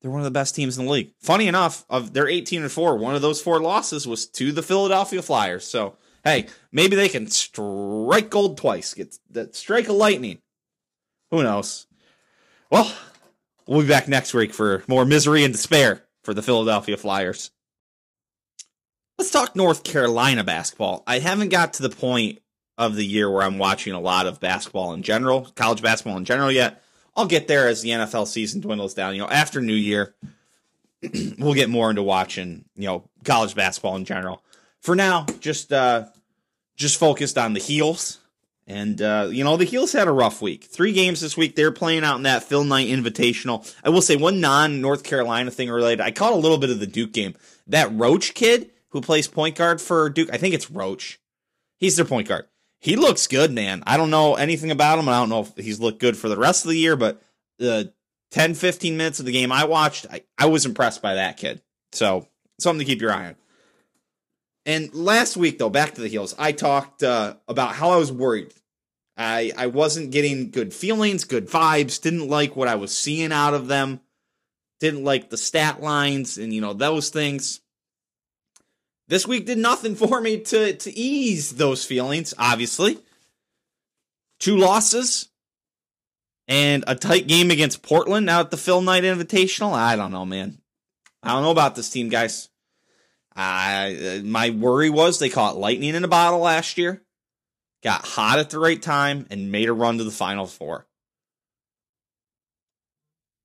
[0.02, 1.13] They're one of the best teams in the league.
[1.22, 4.62] Funny enough, of their 18 and 4, one of those four losses was to the
[4.62, 5.65] Philadelphia Flyers.
[5.65, 10.39] So, hey, maybe they can strike gold twice, get that strike a lightning.
[11.32, 11.88] Who knows?
[12.69, 12.93] Well,
[13.65, 17.52] we'll be back next week for more misery and despair for the Philadelphia Flyers.
[19.17, 21.04] Let's talk North Carolina basketball.
[21.08, 22.39] I haven't got to the point
[22.78, 26.26] of the year where I'm watching a lot of basketball in general, college basketball in
[26.26, 26.82] general yet.
[27.16, 29.14] I'll get there as the NFL season dwindles down.
[29.14, 30.16] You know, after New Year,
[31.38, 34.44] we'll get more into watching, you know, college basketball in general.
[34.82, 36.06] For now, just uh
[36.76, 38.20] just focused on the heels.
[38.66, 40.64] And uh, you know, the heels had a rough week.
[40.64, 41.56] Three games this week.
[41.56, 43.72] They're playing out in that Phil Knight Invitational.
[43.84, 46.02] I will say one non North Carolina thing related.
[46.02, 47.36] I caught a little bit of the Duke game.
[47.68, 51.20] That Roach kid who plays point guard for Duke, I think it's Roach.
[51.78, 52.46] He's their point guard
[52.84, 53.82] he looks good, man.
[53.88, 55.08] I don't know anything about him.
[55.08, 57.22] I don't know if he's looked good for the rest of the year, but
[57.58, 57.93] the
[58.32, 61.62] 10, 15 minutes of the game I watched, I, I was impressed by that kid.
[61.93, 62.28] So
[62.60, 63.36] something to keep your eye on.
[64.65, 68.12] And last week, though, back to the heels, I talked uh, about how I was
[68.12, 68.54] worried.
[69.15, 72.02] I I wasn't getting good feelings, good vibes.
[72.02, 74.02] Didn't like what I was seeing out of them.
[74.82, 77.62] Didn't like the stat lines and you know those things.
[79.08, 83.00] This week did nothing for me to to ease those feelings, obviously.
[84.39, 85.30] Two losses
[86.48, 89.74] and a tight game against Portland now at the Phil Knight Invitational.
[89.74, 90.58] I don't know, man.
[91.22, 92.50] I don't know about this team, guys.
[93.36, 97.02] I my worry was they caught lightning in a bottle last year,
[97.84, 100.86] got hot at the right time, and made a run to the final four.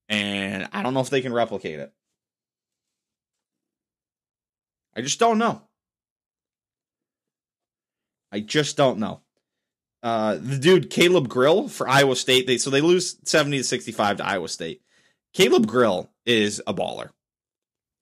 [0.09, 1.92] And I don't know if they can replicate it.
[4.98, 5.62] I just don't know.
[8.32, 9.20] I just don't know.
[10.02, 12.48] Uh, the dude Caleb Grill for Iowa State.
[12.48, 14.82] They so they lose seventy to sixty five to Iowa State.
[15.32, 17.11] Caleb Grill is a baller.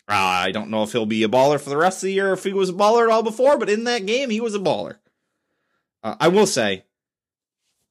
[0.09, 2.33] Uh, I don't know if he'll be a baller for the rest of the year,
[2.33, 4.59] if he was a baller at all before, but in that game, he was a
[4.59, 4.97] baller.
[6.03, 6.85] Uh, I will say,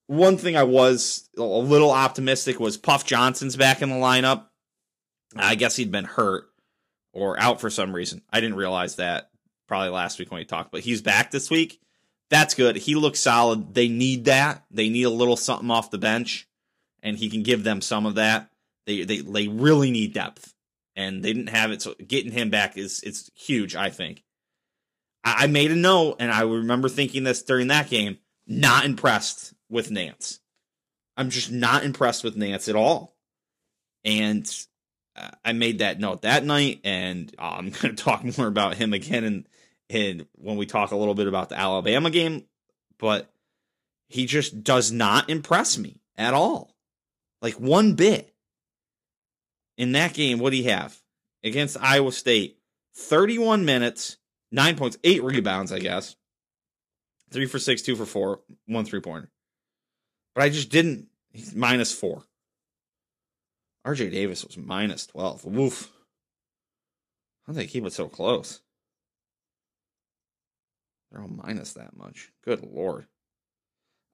[0.07, 4.45] one thing I was a little optimistic was Puff Johnson's back in the lineup.
[5.35, 6.49] I guess he'd been hurt
[7.15, 8.21] or out for some reason.
[8.31, 9.31] I didn't realize that
[9.67, 11.79] probably last week when we talked, but he's back this week.
[12.29, 12.75] That's good.
[12.75, 13.73] He looks solid.
[13.73, 14.63] They need that.
[14.69, 16.47] They need a little something off the bench,
[17.01, 18.49] and he can give them some of that.
[18.85, 20.55] They they they really need depth
[20.95, 21.81] and they didn't have it.
[21.81, 23.75] So getting him back is it's huge.
[23.75, 24.23] I think.
[25.23, 28.17] I, I made a note, and I remember thinking this during that game.
[28.47, 30.39] Not impressed with Nance.
[31.17, 33.15] I'm just not impressed with Nance at all.
[34.03, 34.47] And
[35.43, 38.93] I made that note that night, and uh, I'm going to talk more about him
[38.93, 39.47] again and
[39.89, 42.45] and when we talk a little bit about the Alabama game,
[42.97, 43.31] but
[44.07, 46.75] he just does not impress me at all.
[47.41, 48.33] Like one bit
[49.77, 50.99] in that game, what do you have
[51.43, 52.57] against Iowa State?
[52.95, 54.17] 31 minutes,
[54.51, 56.15] nine points, eight rebounds, I guess.
[57.29, 59.29] Three for six, two for four, one three pointer.
[60.33, 61.09] But I just didn't.
[61.31, 62.23] He's minus four.
[63.85, 65.45] RJ Davis was minus 12.
[65.45, 65.91] Woof.
[67.45, 68.61] How did they keep it so close?
[71.11, 72.31] They're all minus that much.
[72.43, 73.05] Good lord.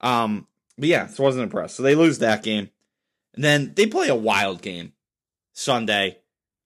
[0.01, 1.75] Um, but yeah, so wasn't impressed.
[1.75, 2.69] So they lose that game.
[3.33, 4.91] And then they play a wild game
[5.53, 6.17] Sunday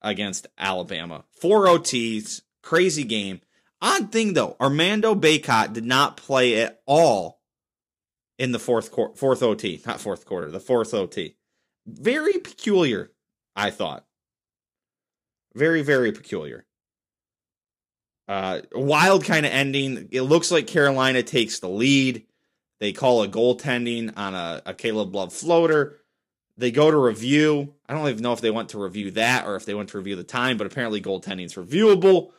[0.01, 1.25] against Alabama.
[1.29, 3.41] Four OTs, crazy game.
[3.81, 7.41] Odd thing though, Armando Bacot did not play at all
[8.39, 11.35] in the fourth quarter, fourth OT, not fourth quarter, the fourth OT.
[11.85, 13.11] Very peculiar,
[13.55, 14.05] I thought.
[15.53, 16.65] Very, very peculiar.
[18.27, 20.09] Uh, wild kind of ending.
[20.11, 22.25] It looks like Carolina takes the lead.
[22.79, 26.01] They call a goaltending on a, a Caleb Love floater.
[26.57, 27.73] They go to review.
[27.87, 29.97] I don't even know if they went to review that or if they went to
[29.97, 32.31] review the time, but apparently goaltending is reviewable.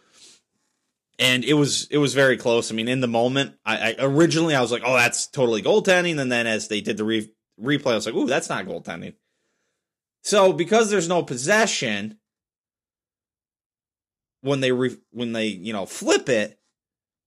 [1.18, 2.70] And it was it was very close.
[2.70, 6.20] I mean, in the moment, I, I originally I was like, "Oh, that's totally goaltending,"
[6.20, 9.14] and then as they did the re- replay, I was like, "Ooh, that's not goaltending."
[10.26, 12.18] So because there's no possession,
[14.40, 16.58] when they re- when they you know flip it,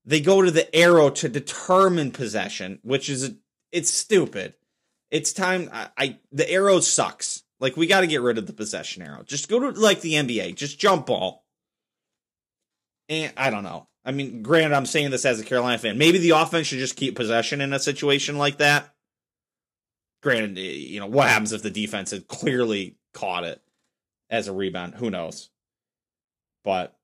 [0.03, 3.35] they go to the arrow to determine possession, which is
[3.71, 4.55] it's stupid.
[5.11, 5.69] It's time.
[5.71, 7.43] I, I the arrow sucks.
[7.61, 9.23] Like we got to get rid of the possession arrow.
[9.23, 10.55] Just go to like the NBA.
[10.55, 11.45] Just jump ball.
[13.07, 13.87] And I don't know.
[14.03, 15.97] I mean, granted, I'm saying this as a Carolina fan.
[15.97, 18.93] Maybe the offense should just keep possession in a situation like that.
[20.21, 23.61] Granted, eh, you know what happens if the defense had clearly caught it
[24.29, 24.95] as a rebound?
[24.95, 25.49] Who knows?
[26.63, 26.95] But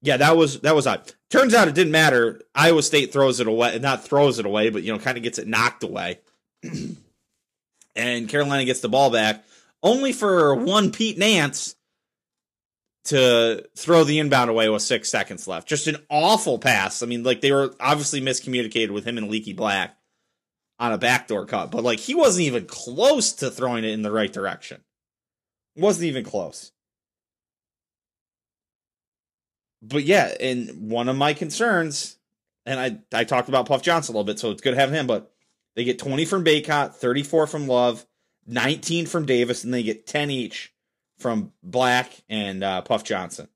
[0.00, 1.12] yeah, that was that was odd.
[1.30, 2.40] Turns out it didn't matter.
[2.54, 5.38] Iowa State throws it away, not throws it away, but you know, kind of gets
[5.38, 6.20] it knocked away.
[7.96, 9.44] and Carolina gets the ball back,
[9.82, 11.74] only for one Pete Nance
[13.04, 15.68] to throw the inbound away with six seconds left.
[15.68, 17.02] Just an awful pass.
[17.02, 19.96] I mean, like they were obviously miscommunicated with him and Leaky Black
[20.82, 24.10] on a backdoor cut, but like he wasn't even close to throwing it in the
[24.10, 24.80] right direction.
[25.76, 26.72] Wasn't even close.
[29.80, 32.16] But yeah, and one of my concerns,
[32.66, 35.06] and I I talked about Puff Johnson a little bit, so it's good having him,
[35.06, 35.32] but
[35.76, 38.04] they get 20 from Bacot, 34 from Love,
[38.48, 40.74] 19 from Davis, and they get 10 each
[41.16, 43.46] from Black and uh, Puff Johnson.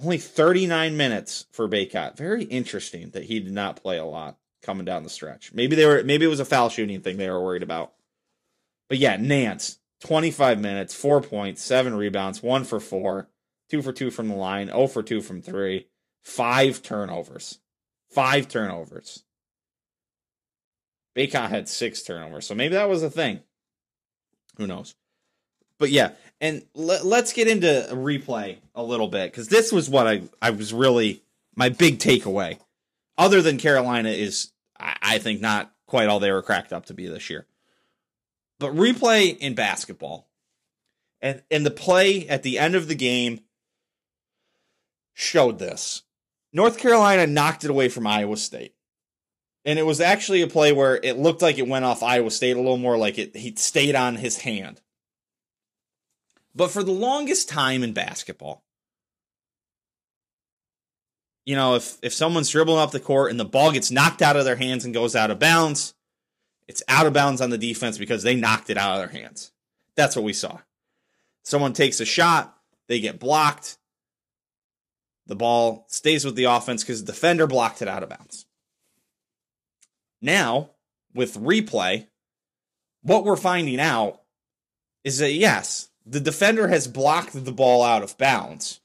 [0.00, 2.16] Only 39 minutes for Bacot.
[2.16, 5.52] Very interesting that he did not play a lot coming down the stretch.
[5.52, 7.92] Maybe they were maybe it was a foul shooting thing they were worried about.
[8.88, 13.28] But yeah, Nance, 25 minutes, 4 points, 7 rebounds, 1 for 4,
[13.70, 15.86] 2 for 2 from the line, 0 for 2 from 3,
[16.22, 17.58] 5 turnovers.
[18.10, 19.24] Five turnovers.
[21.14, 23.40] Bacot had six turnovers, so maybe that was a thing.
[24.56, 24.94] Who knows?
[25.78, 29.90] But yeah, and let, us get into a replay a little bit because this was
[29.90, 31.22] what I I was really
[31.56, 32.58] my big takeaway.
[33.16, 36.94] Other than Carolina is I, I think not quite all they were cracked up to
[36.94, 37.46] be this year.
[38.60, 40.28] But replay in basketball
[41.20, 43.40] and and the play at the end of the game
[45.14, 46.02] showed this.
[46.52, 48.74] North Carolina knocked it away from Iowa State.
[49.64, 52.56] And it was actually a play where it looked like it went off Iowa State
[52.56, 54.80] a little more like it he stayed on his hand.
[56.58, 58.64] But for the longest time in basketball,
[61.46, 64.36] you know, if if someone's dribbling up the court and the ball gets knocked out
[64.36, 65.94] of their hands and goes out of bounds,
[66.66, 69.52] it's out of bounds on the defense because they knocked it out of their hands.
[69.94, 70.58] That's what we saw.
[71.44, 73.78] Someone takes a shot, they get blocked.
[75.28, 78.46] The ball stays with the offense because the defender blocked it out of bounds.
[80.20, 80.70] Now,
[81.14, 82.08] with replay,
[83.02, 84.22] what we're finding out
[85.04, 88.80] is that yes, the defender has blocked the ball out of bounds.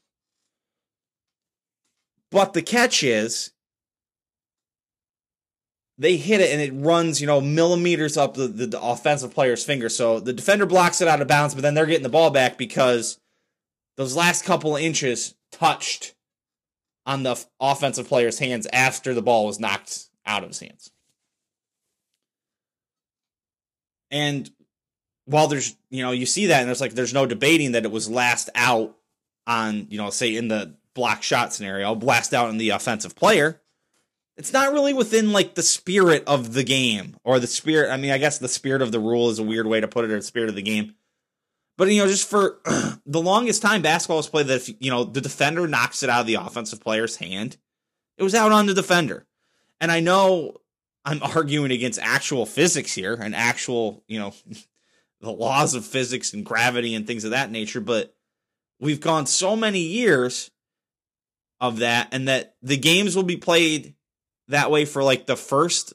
[2.30, 3.52] But the catch is
[5.96, 9.88] they hit it and it runs, you know, millimeters up the, the, offensive player's finger.
[9.88, 12.58] So the defender blocks it out of bounds, but then they're getting the ball back
[12.58, 13.20] because
[13.96, 16.14] those last couple of inches touched
[17.06, 20.90] on the offensive player's hands after the ball was knocked out of his hands.
[24.10, 24.50] And
[25.26, 27.90] while there's, you know, you see that and there's like, there's no debating that it
[27.90, 28.96] was last out
[29.46, 33.60] on, you know, say in the block shot scenario, blast out in the offensive player.
[34.36, 37.90] It's not really within like the spirit of the game or the spirit.
[37.90, 40.04] I mean, I guess the spirit of the rule is a weird way to put
[40.04, 40.94] it or the spirit of the game.
[41.76, 42.60] But, you know, just for
[43.06, 46.22] the longest time, basketball was played that if, you know, the defender knocks it out
[46.22, 47.56] of the offensive player's hand,
[48.16, 49.26] it was out on the defender.
[49.80, 50.56] And I know
[51.04, 54.34] I'm arguing against actual physics here and actual, you know,
[55.24, 58.14] the laws of physics and gravity and things of that nature, but
[58.80, 60.50] we've gone so many years
[61.60, 63.94] of that and that the games will be played
[64.48, 65.94] that way for like the first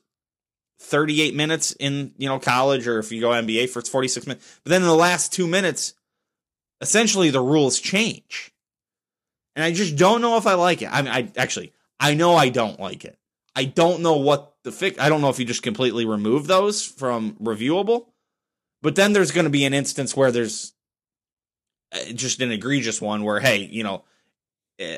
[0.82, 4.60] 38 minutes in, you know, college or if you go NBA for 46 minutes.
[4.64, 5.94] But then in the last 2 minutes
[6.82, 8.52] essentially the rules change.
[9.56, 10.90] And I just don't know if I like it.
[10.92, 13.18] I mean I actually I know I don't like it.
[13.56, 15.00] I don't know what the fix.
[15.00, 18.08] I don't know if you just completely remove those from reviewable,
[18.82, 20.74] but then there's going to be an instance where there's
[21.92, 24.04] uh, just an egregious one where hey, you know,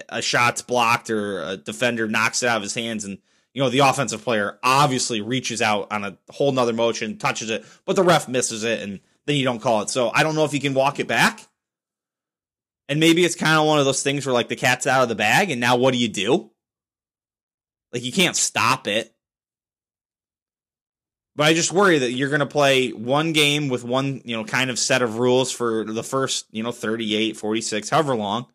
[0.10, 3.18] a shot's blocked or a defender knocks it out of his hands and
[3.54, 7.66] you know the offensive player obviously reaches out on a whole nother motion touches it
[7.86, 9.90] but the ref misses it and then you don't call it.
[9.90, 11.48] So i don't know if you can walk it back.
[12.90, 15.10] And maybe it's kind of one of those things where like the cat's out of
[15.10, 16.52] the bag and now what do you do?
[17.94, 19.16] Like you can't stop it.
[21.36, 24.44] But I just worry that you're going to play one game with one, you know,
[24.44, 28.48] kind of set of rules for the first, you know, 38, 46, however long.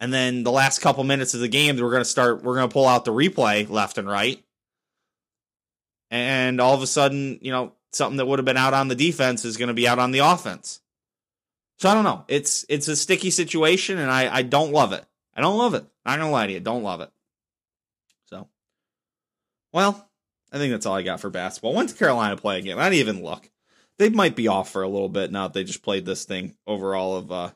[0.00, 2.68] And then the last couple minutes of the game, we're going to start, we're going
[2.68, 4.42] to pull out the replay left and right.
[6.10, 8.94] And all of a sudden, you know, something that would have been out on the
[8.94, 10.80] defense is going to be out on the offense.
[11.78, 12.24] So I don't know.
[12.26, 15.04] It's it's a sticky situation, and I I don't love it.
[15.34, 15.84] I don't love it.
[16.04, 16.60] I'm not gonna lie to you.
[16.60, 17.10] Don't love it.
[18.26, 18.48] So,
[19.72, 20.07] well,
[20.52, 21.74] I think that's all I got for basketball.
[21.74, 22.78] When's Carolina play again?
[22.78, 23.50] I didn't even look.
[23.98, 25.48] They might be off for a little bit now.
[25.48, 27.50] That they just played this thing over all of uh,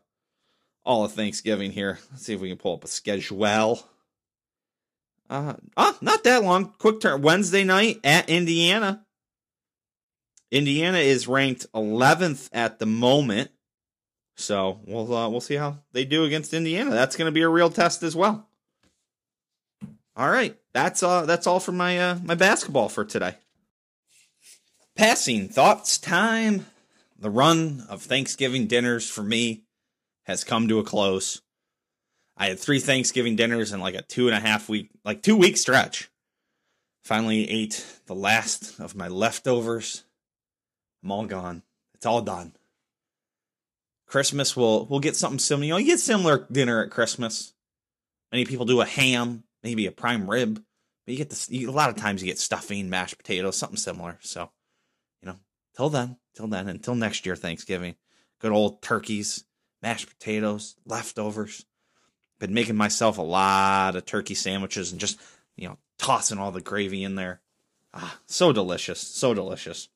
[0.85, 1.99] all of Thanksgiving here.
[2.11, 3.79] Let's see if we can pull up a schedule.
[5.31, 6.75] Uh, ah, not that long.
[6.79, 7.23] Quick turn.
[7.23, 9.07] Wednesday night at Indiana.
[10.51, 13.51] Indiana is ranked 11th at the moment,
[14.37, 16.91] so we'll uh, we'll see how they do against Indiana.
[16.91, 18.51] That's going to be a real test as well.
[20.15, 23.37] All right, that's uh that's all for my uh my basketball for today.
[24.95, 26.67] Passing thoughts time.
[27.19, 29.63] The run of Thanksgiving dinners for me
[30.25, 31.41] has come to a close.
[32.37, 35.37] I had three Thanksgiving dinners in like a two and a half week, like two
[35.37, 36.11] week stretch.
[37.03, 40.05] Finally ate the last of my leftovers.
[41.03, 41.63] I'm all gone.
[41.95, 42.53] It's all done.
[44.07, 45.79] Christmas will we'll get something similar.
[45.79, 47.55] You get similar dinner at Christmas.
[48.31, 50.63] Many people do a ham maybe a prime rib.
[51.05, 53.77] But you get this you, a lot of times you get stuffing, mashed potatoes, something
[53.77, 54.19] similar.
[54.21, 54.51] So,
[55.21, 55.37] you know,
[55.77, 57.97] till then, till then, until next year Thanksgiving,
[58.41, 59.45] good old turkeys,
[59.83, 61.65] mashed potatoes, leftovers.
[62.39, 65.21] Been making myself a lot of turkey sandwiches and just
[65.57, 67.41] you know tossing all the gravy in there.
[67.95, 69.89] Ah, so delicious, so delicious.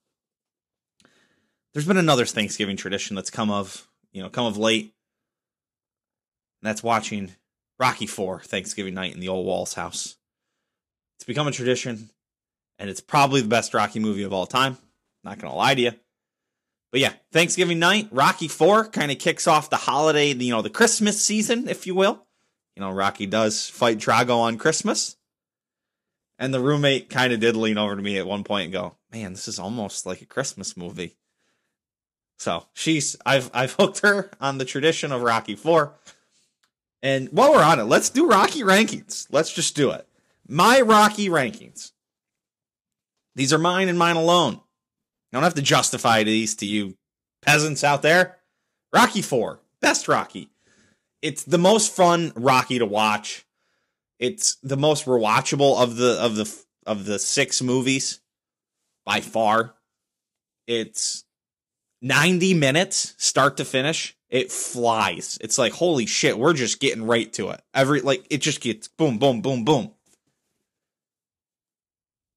[1.73, 4.95] There's been another Thanksgiving tradition that's come of you know come of late.
[6.63, 7.33] that's watching
[7.79, 10.17] Rocky Four Thanksgiving night in the Ole Walls house.
[11.17, 12.11] It's become a tradition,
[12.79, 14.79] and it's probably the best Rocky movie of all time.
[15.25, 15.93] Not gonna lie to you.
[16.93, 20.71] But yeah, Thanksgiving night, Rocky Four kind of kicks off the holiday, you know, the
[20.71, 22.27] Christmas season, if you will.
[22.75, 25.17] You know, Rocky does fight Drago on Christmas.
[26.39, 28.97] And the roommate kind of did lean over to me at one point and go,
[29.11, 31.17] "Man, this is almost like a Christmas movie."
[32.39, 35.95] So she's I've I've hooked her on the tradition of Rocky Four.
[37.03, 39.27] And while we're on it, let's do Rocky rankings.
[39.31, 40.07] Let's just do it.
[40.49, 41.93] My Rocky rankings.
[43.35, 44.55] These are mine and mine alone.
[44.57, 46.97] I don't have to justify these to you
[47.43, 48.39] peasants out there.
[48.93, 50.49] Rocky 4, best Rocky.
[51.23, 53.47] It's the most fun Rocky to watch.
[54.19, 58.21] It's the most rewatchable of the of the of the six movies
[59.05, 59.75] by far.
[60.67, 61.25] It's
[62.03, 64.16] 90 minutes start to finish.
[64.29, 65.39] It flies.
[65.41, 67.63] It's like holy shit, we're just getting right to it.
[67.73, 69.93] Every like it just gets boom boom boom boom.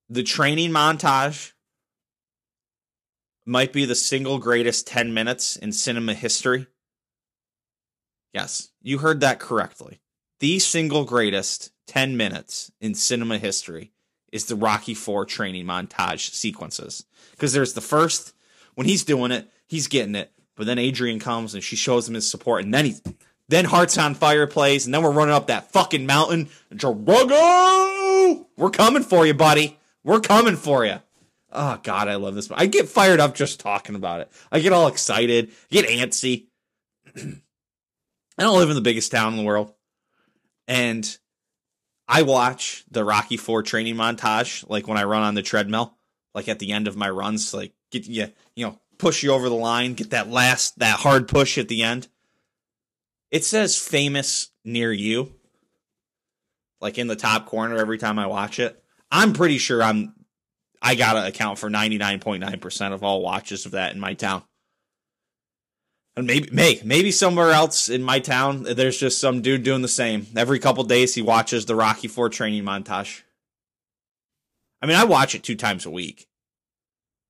[0.10, 1.54] The training montage
[3.46, 6.68] might be the single greatest 10 minutes in cinema history.
[8.34, 10.02] Yes, you heard that correctly.
[10.40, 13.92] The single greatest 10 minutes in cinema history
[14.32, 17.06] is the Rocky 4 training montage sequences.
[17.32, 18.34] Because there's the first,
[18.76, 20.32] when he's doing it, he's getting it.
[20.60, 22.66] But then Adrian comes and she shows him his support.
[22.66, 22.96] And then he,
[23.48, 24.86] then Hearts on Fire plays.
[24.86, 26.50] And then we're running up that fucking mountain.
[26.74, 28.46] Drago!
[28.58, 29.80] We're coming for you, buddy.
[30.04, 30.98] We're coming for you.
[31.54, 32.52] Oh, God, I love this.
[32.52, 34.32] I get fired up just talking about it.
[34.52, 36.48] I get all excited, get antsy.
[37.16, 37.32] I
[38.38, 39.74] don't live in the biggest town in the world.
[40.68, 41.18] And
[42.06, 45.96] I watch the Rocky Four training montage, like when I run on the treadmill,
[46.36, 49.50] like at the end of my runs, like get you, you know, push you over
[49.50, 52.08] the line, get that last, that hard push at the end.
[53.32, 55.34] It says famous near you,
[56.82, 58.82] like in the top corner every time I watch it.
[59.10, 60.14] I'm pretty sure I'm,
[60.82, 64.44] I gotta account for 99.9% of all watches of that in my town.
[66.16, 69.88] And maybe, may, maybe somewhere else in my town, there's just some dude doing the
[69.88, 70.28] same.
[70.36, 73.22] Every couple days, he watches the Rocky Four training montage.
[74.82, 76.29] I mean, I watch it two times a week.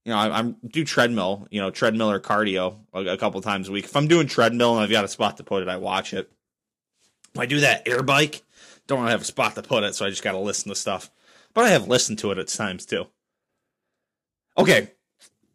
[0.05, 3.69] You know, I, am do treadmill, you know, treadmill or cardio a, a couple times
[3.69, 3.85] a week.
[3.85, 6.31] If I'm doing treadmill and I've got a spot to put it, I watch it.
[7.33, 8.41] If I do that air bike,
[8.87, 11.11] don't have a spot to put it, so I just got to listen to stuff.
[11.53, 13.07] But I have listened to it at times too.
[14.57, 14.91] Okay,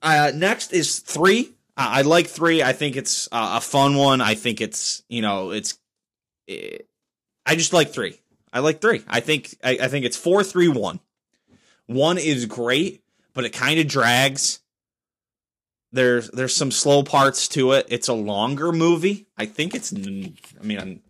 [0.03, 2.63] uh, next is three I like three.
[2.63, 4.21] I think it's a fun one.
[4.21, 5.79] I think it's you know it's.
[6.47, 6.85] It, eh,
[7.47, 8.21] I just like three.
[8.53, 9.03] I like three.
[9.09, 11.01] I think I, I think it's four, three, one.
[11.87, 13.03] One is great,
[13.35, 14.61] but it kind of drags.
[15.93, 17.87] There's there's some slow parts to it.
[17.89, 19.27] It's a longer movie.
[19.37, 19.93] I think it's.
[19.93, 21.01] I mean, I'm,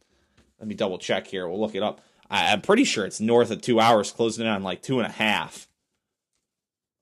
[0.59, 1.49] let me double check here.
[1.49, 2.01] We'll look it up.
[2.31, 5.07] I, I'm pretty sure it's north of two hours, closing in on like two and
[5.07, 5.68] a half.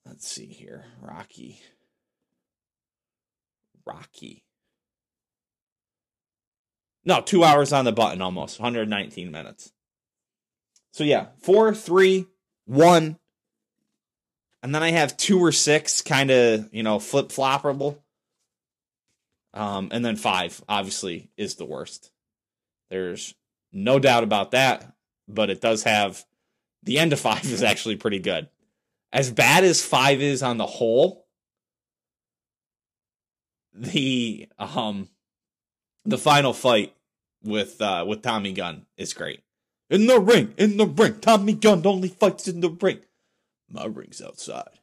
[0.06, 1.60] Let's see here, Rocky.
[3.84, 4.44] Rocky.
[7.04, 9.72] No, two hours on the button almost, 119 minutes.
[10.92, 12.26] So yeah, four, three,
[12.64, 13.18] one,
[14.62, 17.98] and then I have two or six, kind of you know flip flopperable.
[19.54, 22.10] Um, and then five obviously is the worst.
[22.90, 23.34] There's
[23.72, 24.94] no doubt about that,
[25.28, 26.24] but it does have
[26.82, 28.48] the end of five is actually pretty good.
[29.12, 31.26] As bad as five is on the whole,
[33.74, 35.08] the um
[36.04, 36.94] the final fight
[37.42, 39.40] with uh with Tommy Gunn is great.
[39.90, 41.20] In the ring, in the ring.
[41.20, 43.00] Tommy Gunn only fights in the ring.
[43.72, 44.78] My ring's outside.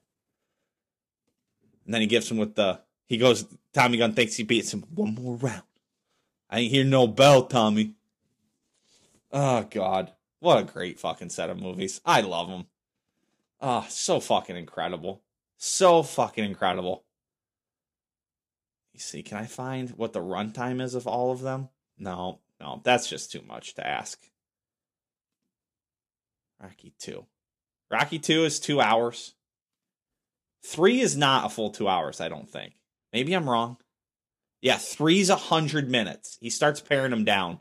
[1.85, 4.83] And then he gives him with the he goes Tommy Gunn thinks he beats him
[4.93, 5.63] one more round.
[6.49, 7.93] I ain't hear no bell, Tommy.
[9.31, 10.13] Oh god.
[10.39, 12.01] What a great fucking set of movies.
[12.05, 12.65] I love them.
[13.61, 15.21] Ah, oh, so fucking incredible.
[15.57, 17.03] So fucking incredible
[18.93, 21.69] You see, can I find what the runtime is of all of them?
[21.97, 24.19] No, no, that's just too much to ask.
[26.61, 27.25] Rocky 2.
[27.91, 29.33] Rocky 2 is two hours.
[30.65, 32.73] Three is not a full two hours, I don't think.
[33.13, 33.77] Maybe I'm wrong.
[34.61, 36.37] Yeah, three's a hundred minutes.
[36.41, 37.59] He starts paring them down.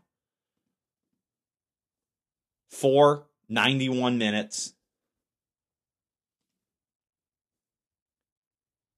[2.71, 4.75] Four, 91 minutes.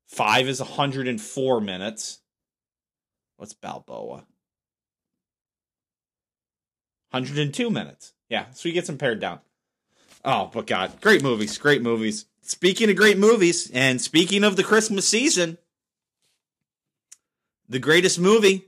[0.09, 2.20] Five is 104 minutes.
[3.37, 4.26] What's Balboa?
[7.11, 8.12] 102 minutes.
[8.28, 9.41] Yeah, so he gets them pared down.
[10.25, 12.27] Oh, but God, great movies, great movies.
[12.43, 15.57] Speaking of great movies, and speaking of the Christmas season,
[17.68, 18.66] the greatest movie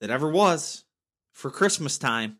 [0.00, 0.84] that ever was
[1.32, 2.38] for Christmas time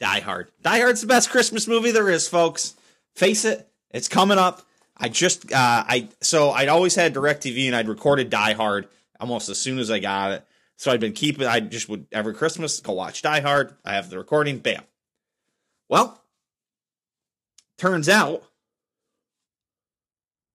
[0.00, 0.50] Die Hard.
[0.62, 2.74] Die Hard's the best Christmas movie there is, folks.
[3.14, 4.62] Face it, it's coming up.
[4.96, 9.48] I just, uh, I, so I'd always had DirecTV and I'd recorded Die Hard almost
[9.48, 10.46] as soon as I got it.
[10.76, 11.46] So I'd been keeping.
[11.46, 13.74] I just would every Christmas go watch Die Hard.
[13.84, 14.58] I have the recording.
[14.58, 14.82] Bam.
[15.94, 16.20] Well,
[17.78, 18.42] turns out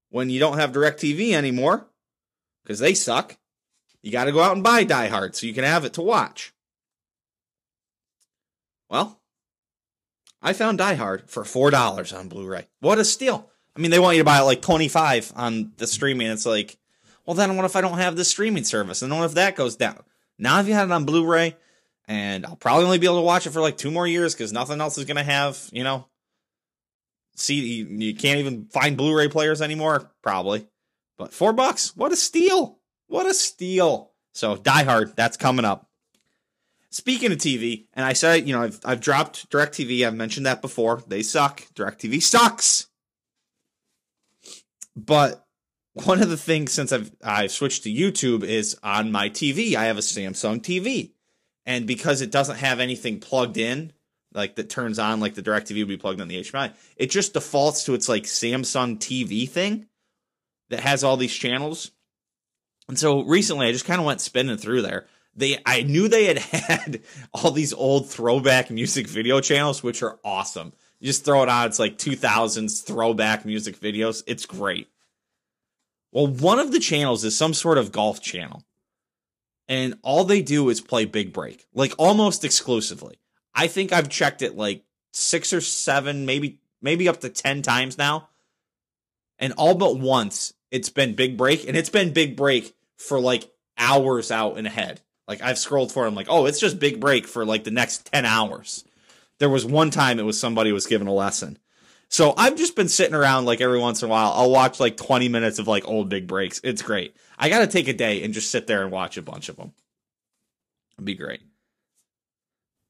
[0.10, 1.88] when you don't have DirecTV anymore,
[2.62, 3.38] because they suck,
[4.02, 6.02] you got to go out and buy Die Hard so you can have it to
[6.02, 6.54] watch.
[8.90, 9.18] Well,
[10.42, 12.68] I found Die Hard for four dollars on Blu-ray.
[12.82, 13.50] What a steal!
[13.78, 16.28] I mean, they want you to buy it like twenty five on the streaming.
[16.28, 16.76] It's like,
[17.26, 19.02] well, then what if I don't have the streaming service?
[19.02, 20.04] And what if that goes down?
[20.38, 21.56] Now, if you had it on Blu-ray,
[22.10, 24.52] and I'll probably only be able to watch it for like two more years because
[24.52, 26.08] nothing else is gonna have, you know.
[27.36, 30.68] See, you, can't even find Blu-ray players anymore, probably.
[31.18, 32.80] But four bucks, what a steal!
[33.08, 34.12] What a steal!
[34.34, 35.88] So, Die Hard, that's coming up.
[36.90, 40.06] Speaking of TV, and I said, you know, I've, I've dropped DirecTV.
[40.06, 41.04] I've mentioned that before.
[41.08, 41.62] They suck.
[41.76, 42.88] DirecTV sucks.
[44.96, 45.46] But
[45.94, 49.76] one of the things since I've I've switched to YouTube is on my TV.
[49.76, 51.12] I have a Samsung TV,
[51.70, 53.94] and because it doesn't have anything plugged in,
[54.34, 57.34] like that turns on like the DirecTV would be plugged on the HDMI, it just
[57.34, 59.86] defaults to its like Samsung TV thing
[60.70, 61.92] that has all these channels.
[62.90, 66.26] And so recently, I just kind of went spinning through there they I knew they
[66.26, 67.02] had had
[67.34, 70.74] all these old throwback music video channels, which are awesome.
[71.00, 74.22] You just throw it on, it's like 2000s throwback music videos.
[74.28, 74.90] It's great.
[76.12, 78.64] Well, one of the channels is some sort of golf channel.
[79.70, 83.20] And all they do is play Big Break, like almost exclusively.
[83.56, 87.98] I think I've checked it like six or seven, maybe maybe up to 10 times
[87.98, 88.28] now.
[89.38, 93.50] And all but once it's been Big Break, and it's been Big Break for like
[93.80, 95.02] hours out and ahead.
[95.28, 97.72] Like I've scrolled for it, I'm like, oh, it's just big break for like the
[97.72, 98.84] next 10 hours.
[99.38, 101.58] There was one time it was somebody was given a lesson.
[102.10, 104.32] So I've just been sitting around like every once in a while.
[104.34, 106.60] I'll watch like 20 minutes of like old big breaks.
[106.64, 107.16] It's great.
[107.38, 109.58] I got to take a day and just sit there and watch a bunch of
[109.58, 109.74] them.
[110.96, 111.42] It'd be great.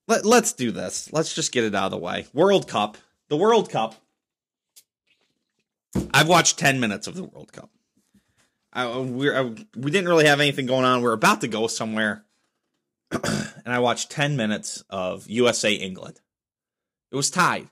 [0.08, 1.12] Let, let's do this.
[1.12, 2.28] Let's just get it out of the way.
[2.34, 2.98] World Cup.
[3.28, 3.96] The World Cup.
[6.14, 7.70] I've watched 10 minutes of the World Cup.
[8.72, 11.00] I, uh, we I, uh, we didn't really have anything going on.
[11.00, 12.24] We we're about to go somewhere.
[13.12, 16.22] and I watched 10 minutes of USA England.
[17.12, 17.68] It was tied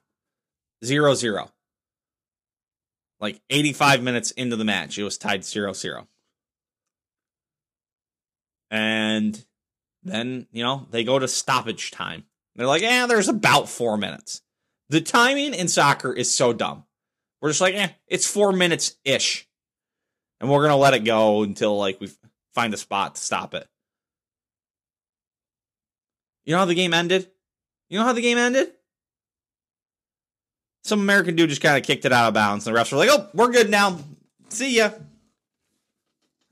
[0.84, 1.52] 0 0.
[3.20, 6.08] Like 85 minutes into the match, it was tied 0 0.
[8.70, 9.46] And
[10.04, 12.26] then, you know, they go to stoppage time.
[12.56, 14.42] They're like, eh, there's about four minutes.
[14.90, 16.86] The timing in soccer is so dumb.
[17.42, 19.48] We're just like, eh, it's four minutes ish.
[20.40, 22.12] And we're going to let it go until, like, we
[22.54, 23.68] find a spot to stop it.
[26.46, 27.30] You know how the game ended?
[27.90, 28.72] You know how the game ended?
[30.88, 32.66] Some American dude just kind of kicked it out of bounds.
[32.66, 34.00] And the refs were like, oh, we're good now.
[34.50, 34.92] See ya.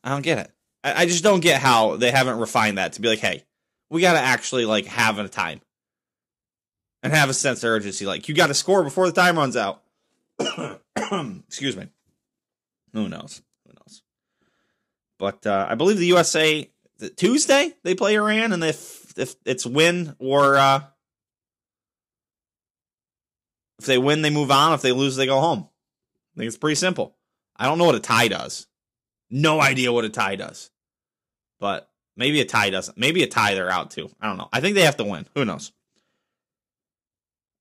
[0.03, 0.51] I don't get it.
[0.83, 3.43] I, I just don't get how they haven't refined that to be like, hey,
[3.89, 5.61] we got to actually like have a time
[7.01, 8.05] and have a sense of urgency.
[8.05, 9.81] Like, you got to score before the time runs out.
[11.47, 11.87] Excuse me.
[12.93, 13.41] Who knows?
[13.65, 14.01] Who knows?
[15.17, 19.65] But uh, I believe the USA the Tuesday they play Iran, and if if it's
[19.65, 20.81] win or uh,
[23.79, 24.73] if they win, they move on.
[24.73, 25.67] If they lose, they go home.
[26.35, 27.15] I think it's pretty simple.
[27.55, 28.67] I don't know what a tie does.
[29.29, 30.69] No idea what a tie does.
[31.59, 32.97] But maybe a tie doesn't.
[32.97, 34.09] Maybe a tie they're out too.
[34.19, 34.49] I don't know.
[34.51, 35.27] I think they have to win.
[35.35, 35.71] Who knows?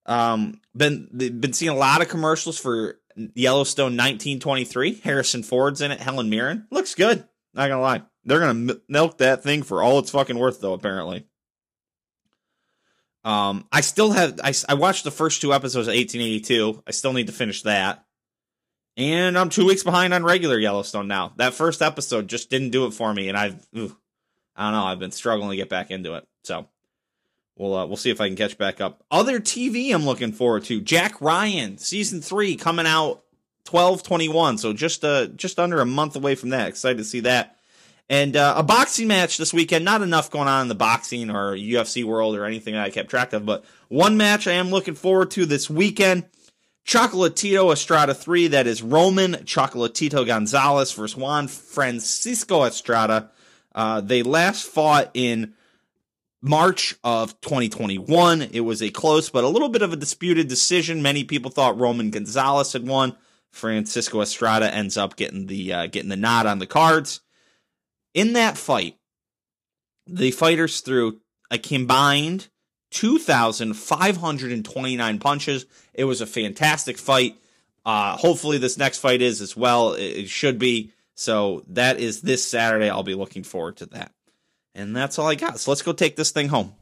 [0.06, 5.00] Um, been been seeing a lot of commercials for Yellowstone 1923.
[5.02, 6.00] Harrison Ford's in it.
[6.00, 7.26] Helen Mirren looks good.
[7.54, 8.02] Not gonna lie.
[8.24, 10.74] They're gonna milk that thing for all it's fucking worth, though.
[10.74, 11.26] Apparently.
[13.24, 16.82] Um, I still have I, I watched the first two episodes of 1882.
[16.86, 18.04] I still need to finish that.
[18.96, 21.32] And I'm two weeks behind on regular Yellowstone now.
[21.36, 23.96] That first episode just didn't do it for me, and I've ooh,
[24.54, 24.84] I don't know.
[24.84, 26.24] I've been struggling to get back into it.
[26.44, 26.68] So
[27.56, 29.02] we'll uh, we'll see if I can catch back up.
[29.10, 33.24] Other TV I'm looking forward to: Jack Ryan season three coming out
[33.66, 34.60] 12/21.
[34.60, 36.68] So just uh just under a month away from that.
[36.68, 37.56] Excited to see that.
[38.08, 39.84] And uh, a boxing match this weekend.
[39.84, 43.08] Not enough going on in the boxing or UFC world or anything that I kept
[43.08, 46.24] track of, but one match I am looking forward to this weekend.
[46.86, 53.30] Chocolatito Estrada 3, that is Roman Chocolatito Gonzalez versus Juan Francisco Estrada.
[53.74, 55.54] Uh, they last fought in
[56.42, 58.42] March of 2021.
[58.42, 61.00] It was a close but a little bit of a disputed decision.
[61.00, 63.16] Many people thought Roman Gonzalez had won.
[63.50, 67.20] Francisco Estrada ends up getting the uh, getting the nod on the cards.
[68.14, 68.96] In that fight,
[70.06, 72.46] the fighters threw a combined
[72.92, 75.66] 2,529 punches.
[75.92, 77.34] It was a fantastic fight.
[77.84, 79.94] Uh, hopefully, this next fight is as well.
[79.94, 80.92] It should be.
[81.16, 82.88] So, that is this Saturday.
[82.88, 84.12] I'll be looking forward to that.
[84.74, 85.58] And that's all I got.
[85.60, 86.74] So, let's go take this thing home.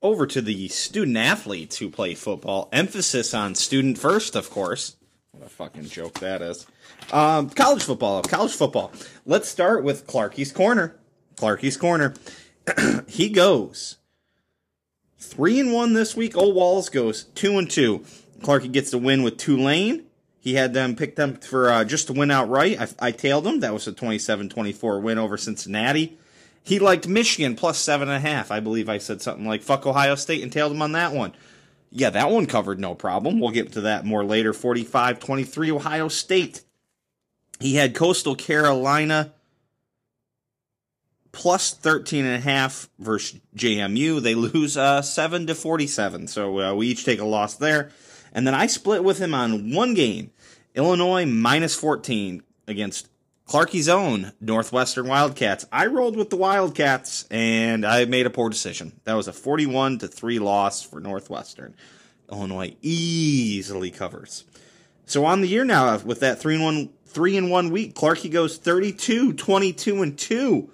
[0.00, 2.68] Over to the student athletes who play football.
[2.72, 4.94] Emphasis on student first, of course.
[5.32, 6.66] What a fucking joke that is.
[7.10, 8.22] Um, college football.
[8.22, 8.92] College football.
[9.26, 10.96] Let's start with Clarky's Corner.
[11.36, 12.14] Clarky's Corner.
[13.08, 13.96] he goes
[15.22, 16.36] Three and one this week.
[16.36, 18.04] Ole Walls goes two and two.
[18.40, 20.04] Clarky gets the win with Tulane.
[20.40, 22.78] He had them pick them for uh, just to win outright.
[22.80, 23.60] I, I tailed him.
[23.60, 26.18] That was a 27-24 win over Cincinnati.
[26.64, 28.50] He liked Michigan plus seven and a half.
[28.50, 31.32] I believe I said something like fuck Ohio State and tailed him on that one.
[31.90, 33.38] Yeah, that one covered no problem.
[33.38, 34.52] We'll get to that more later.
[34.52, 36.62] 45-23 Ohio State.
[37.60, 39.32] He had Coastal Carolina
[41.32, 44.20] plus 13 and a half versus JMU.
[44.22, 46.28] They lose uh, 7 to 47.
[46.28, 47.90] So uh, we each take a loss there.
[48.32, 50.30] And then I split with him on one game.
[50.74, 53.08] Illinois minus 14 against
[53.46, 55.66] Clarky's own Northwestern Wildcats.
[55.70, 58.92] I rolled with the Wildcats and I made a poor decision.
[59.04, 61.74] That was a 41 to 3 loss for Northwestern.
[62.30, 64.44] Illinois easily covers.
[65.04, 68.30] So on the year now with that 3 and 1 3 in 1 week, Clarky
[68.30, 70.70] goes 32 22 and 2.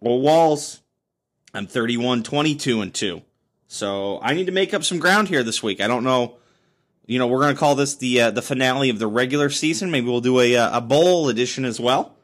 [0.00, 0.80] Well, Walls
[1.54, 3.22] I'm 31 22 and 2.
[3.68, 5.80] So I need to make up some ground here this week.
[5.80, 6.36] I don't know
[7.06, 9.90] you know, we're going to call this the uh, the finale of the regular season.
[9.90, 12.16] Maybe we'll do a uh, a bowl edition as well.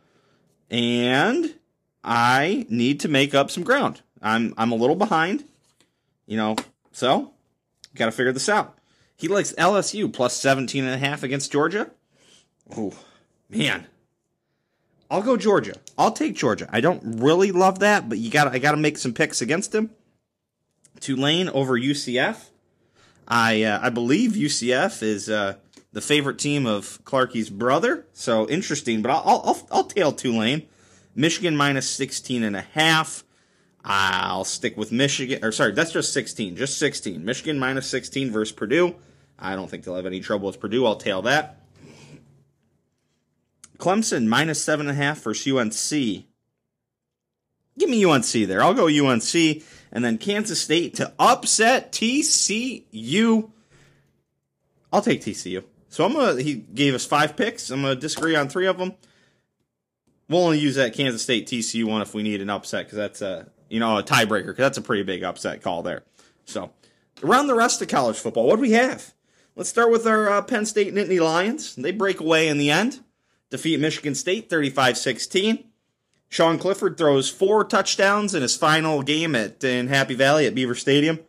[0.71, 1.55] And
[2.03, 4.03] I need to make up some ground.
[4.21, 5.45] I'm I'm a little behind,
[6.27, 6.57] you know,
[6.91, 7.33] so
[7.95, 8.77] got to figure this out.
[9.17, 11.91] He likes LSU plus 17 and a half against Georgia.
[12.77, 12.93] Oh,
[13.53, 13.87] man.
[15.11, 15.75] I'll go Georgia.
[15.99, 16.69] I'll take Georgia.
[16.73, 19.75] I don't really love that, but you got I got to make some picks against
[19.75, 19.91] him.
[21.01, 22.49] Tulane over UCF.
[23.29, 25.57] I uh, I believe UCF is uh,
[25.93, 29.03] the favorite team of Clarky's brother, so interesting.
[29.03, 30.67] But I'll I'll, I'll tail Tulane.
[31.15, 33.23] Michigan minus 16 and a half.
[33.85, 35.45] I'll stick with Michigan.
[35.45, 36.57] Or sorry, that's just 16.
[36.57, 37.23] Just 16.
[37.23, 38.95] Michigan minus 16 versus Purdue.
[39.39, 40.87] I don't think they'll have any trouble with Purdue.
[40.87, 41.62] I'll tail that.
[43.83, 46.25] Clemson minus seven and a half versus UNC.
[47.77, 48.63] Give me UNC there.
[48.63, 49.35] I'll go UNC
[49.91, 53.51] and then Kansas State to upset TCU.
[54.93, 55.65] I'll take TCU.
[55.89, 56.41] So I'm gonna.
[56.41, 57.71] He gave us five picks.
[57.71, 58.95] I'm gonna disagree on three of them.
[60.29, 63.21] We'll only use that Kansas State TCU one if we need an upset because that's
[63.21, 66.05] a you know a tiebreaker because that's a pretty big upset call there.
[66.45, 66.71] So
[67.25, 69.13] around the rest of college football, what do we have?
[69.57, 71.75] Let's start with our uh, Penn State Nittany Lions.
[71.75, 73.01] They break away in the end,
[73.53, 75.65] defeat Michigan State 35 16.
[76.29, 80.75] Sean Clifford throws four touchdowns in his final game at in Happy Valley at Beaver
[80.75, 81.21] Stadium.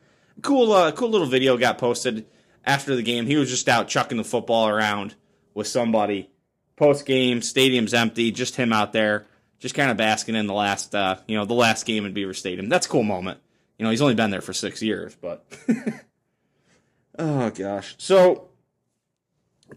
[0.41, 2.25] Cool, uh, cool little video got posted
[2.65, 3.25] after the game.
[3.27, 5.15] He was just out chucking the football around
[5.53, 6.29] with somebody.
[6.77, 9.25] Post game, stadium's empty, just him out there,
[9.59, 12.33] just kind of basking in the last, uh, you know, the last game in Beaver
[12.33, 12.69] Stadium.
[12.69, 13.39] That's a cool moment.
[13.77, 15.45] You know, he's only been there for six years, but
[17.19, 17.95] oh gosh.
[17.97, 18.47] So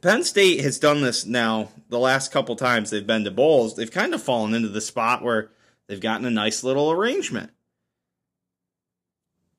[0.01, 3.77] Penn State has done this now the last couple times they've been to bowls.
[3.77, 5.51] They've kind of fallen into the spot where
[5.87, 7.51] they've gotten a nice little arrangement.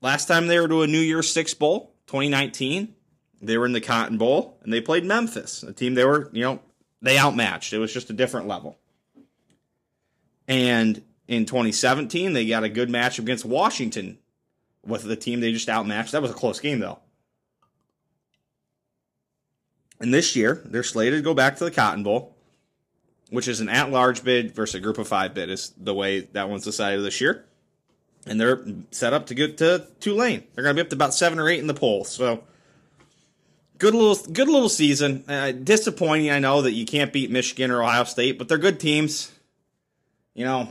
[0.02, 2.94] Last time they were to a New Year's Six Bowl, 2019,
[3.42, 6.44] they were in the Cotton Bowl and they played Memphis, a team they were, you
[6.44, 6.60] know,
[7.02, 7.74] they outmatched.
[7.74, 8.78] It was just a different level.
[10.48, 14.18] And in 2017, they got a good match against Washington
[14.86, 16.14] with the team they just outmatched.
[16.14, 17.00] That was a close game, though.
[20.00, 22.36] And this year, they're slated to go back to the Cotton Bowl,
[23.30, 26.22] which is an at large bid versus a group of five bid, is the way
[26.22, 27.46] that one's decided this year.
[28.26, 30.44] And they're set up to get to Tulane.
[30.54, 32.04] They're going to be up to about seven or eight in the poll.
[32.04, 32.44] So,
[33.78, 35.24] good little, good little season.
[35.28, 38.80] Uh, disappointing, I know that you can't beat Michigan or Ohio State, but they're good
[38.80, 39.32] teams.
[40.34, 40.70] You know,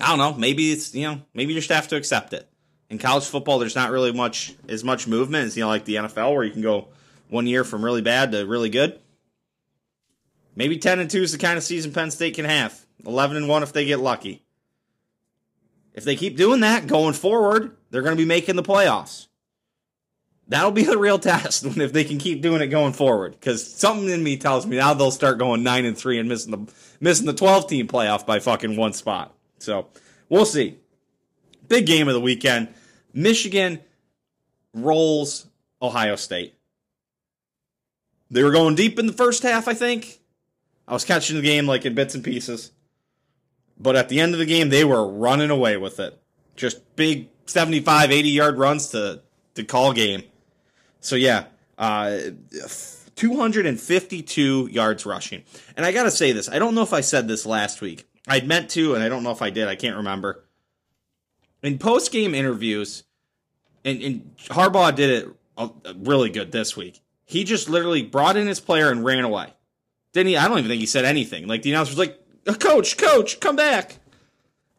[0.00, 0.34] I don't know.
[0.34, 2.48] Maybe it's you know, maybe you just have to accept it.
[2.90, 5.96] In college football, there's not really much as much movement as you know, like the
[5.96, 6.88] NFL, where you can go
[7.28, 8.98] one year from really bad to really good.
[10.56, 12.84] Maybe 10 and 2 is the kind of season Penn State can have.
[13.06, 14.44] 11 and 1 if they get lucky.
[15.94, 19.28] If they keep doing that going forward, they're going to be making the playoffs.
[20.48, 23.32] That'll be the real test if they can keep doing it going forward.
[23.32, 26.50] Because something in me tells me now they'll start going nine and three and missing
[26.50, 29.34] the missing the 12 team playoff by fucking one spot.
[29.58, 29.88] So
[30.28, 30.78] we'll see.
[31.68, 32.68] Big game of the weekend.
[33.12, 33.80] Michigan
[34.74, 35.46] rolls
[35.80, 36.57] Ohio State.
[38.30, 40.20] They were going deep in the first half, I think.
[40.86, 42.72] I was catching the game like in bits and pieces.
[43.78, 46.20] But at the end of the game, they were running away with it.
[46.56, 49.22] Just big 75, 80 yard runs to,
[49.54, 50.24] to call game.
[51.00, 51.44] So, yeah,
[51.78, 52.18] uh,
[53.14, 55.44] 252 yards rushing.
[55.76, 58.06] And I got to say this I don't know if I said this last week.
[58.26, 59.68] I'd meant to, and I don't know if I did.
[59.68, 60.44] I can't remember.
[61.62, 63.04] In post game interviews,
[63.84, 68.46] and, and Harbaugh did it uh, really good this week he just literally brought in
[68.46, 69.52] his player and ran away.
[70.14, 70.36] Didn't he?
[70.38, 71.46] I don't even think he said anything.
[71.46, 72.18] Like the announcer was like,
[72.58, 73.98] "Coach, coach, come back!"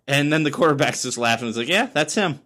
[0.08, 1.46] And then the quarterback's just laughing.
[1.46, 2.40] He's like, "Yeah, that's him."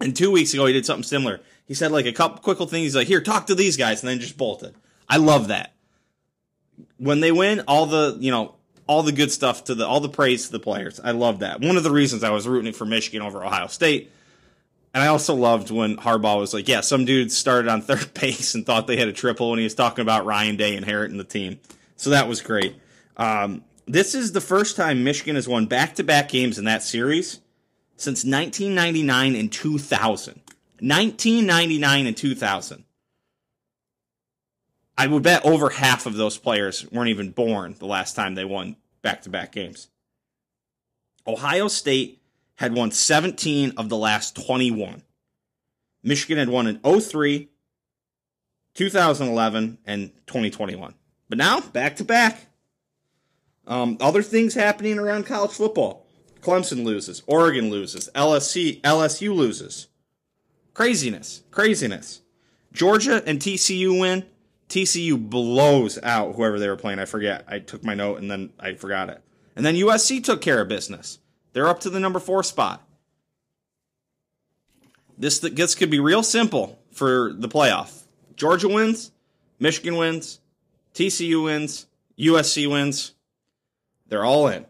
[0.00, 1.40] And two weeks ago, he did something similar.
[1.66, 2.84] He said like a couple quick little things.
[2.84, 4.74] He's like, "Here, talk to these guys," and then just bolted.
[5.10, 5.74] I love that.
[6.96, 8.54] When they win, all the you know
[8.86, 11.00] all the good stuff to the all the praise to the players.
[11.04, 11.60] I love that.
[11.60, 14.10] One of the reasons I was rooting for Michigan over Ohio State.
[14.94, 18.54] And I also loved when Harbaugh was like, yeah, some dude started on third base
[18.54, 21.24] and thought they had a triple when he was talking about Ryan Day inheriting the
[21.24, 21.60] team.
[21.96, 22.76] So that was great.
[23.16, 26.82] Um, this is the first time Michigan has won back to back games in that
[26.82, 27.40] series
[27.96, 30.40] since 1999 and 2000.
[30.80, 32.84] 1999 and 2000.
[34.96, 38.44] I would bet over half of those players weren't even born the last time they
[38.44, 39.88] won back to back games.
[41.26, 42.20] Ohio State
[42.58, 45.02] had won 17 of the last 21.
[46.02, 47.48] Michigan had won in 03,
[48.74, 50.94] 2011, and 2021.
[51.28, 52.46] But now, back to back.
[53.64, 56.06] Um, other things happening around college football.
[56.40, 57.22] Clemson loses.
[57.28, 58.08] Oregon loses.
[58.14, 59.86] LSC, LSU loses.
[60.74, 61.44] Craziness.
[61.52, 62.22] Craziness.
[62.72, 64.24] Georgia and TCU win.
[64.68, 66.98] TCU blows out whoever they were playing.
[66.98, 67.44] I forget.
[67.46, 69.22] I took my note and then I forgot it.
[69.54, 71.20] And then USC took care of business.
[71.52, 72.82] They're up to the number four spot.
[75.16, 78.02] This this could be real simple for the playoff.
[78.36, 79.10] Georgia wins,
[79.58, 80.40] Michigan wins,
[80.94, 81.86] TCU wins,
[82.18, 83.14] USC wins.
[84.08, 84.66] They're all in.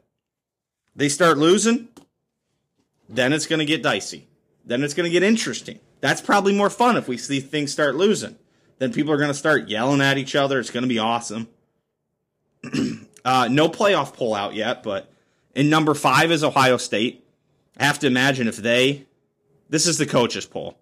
[0.97, 1.89] They start losing,
[3.09, 4.27] then it's going to get dicey.
[4.65, 5.79] Then it's going to get interesting.
[6.01, 8.37] That's probably more fun if we see things start losing.
[8.79, 10.59] Then people are going to start yelling at each other.
[10.59, 11.49] It's going to be awesome.
[13.25, 15.13] uh, no playoff pullout yet, but
[15.55, 17.25] in number five is Ohio State.
[17.79, 19.07] I have to imagine if they,
[19.69, 20.79] this is the coaches poll.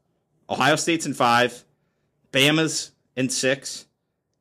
[0.48, 1.64] Ohio State's in five,
[2.32, 3.86] Bama's in six,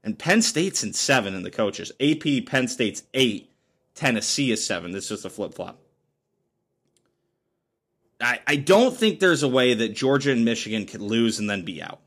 [0.03, 1.91] and Penn State's in seven in the coaches.
[1.99, 3.51] AP Penn State's eight,
[3.95, 4.91] Tennessee is seven.
[4.91, 5.79] This is just a flip flop.
[8.21, 11.63] I, I don't think there's a way that Georgia and Michigan could lose and then
[11.63, 11.99] be out.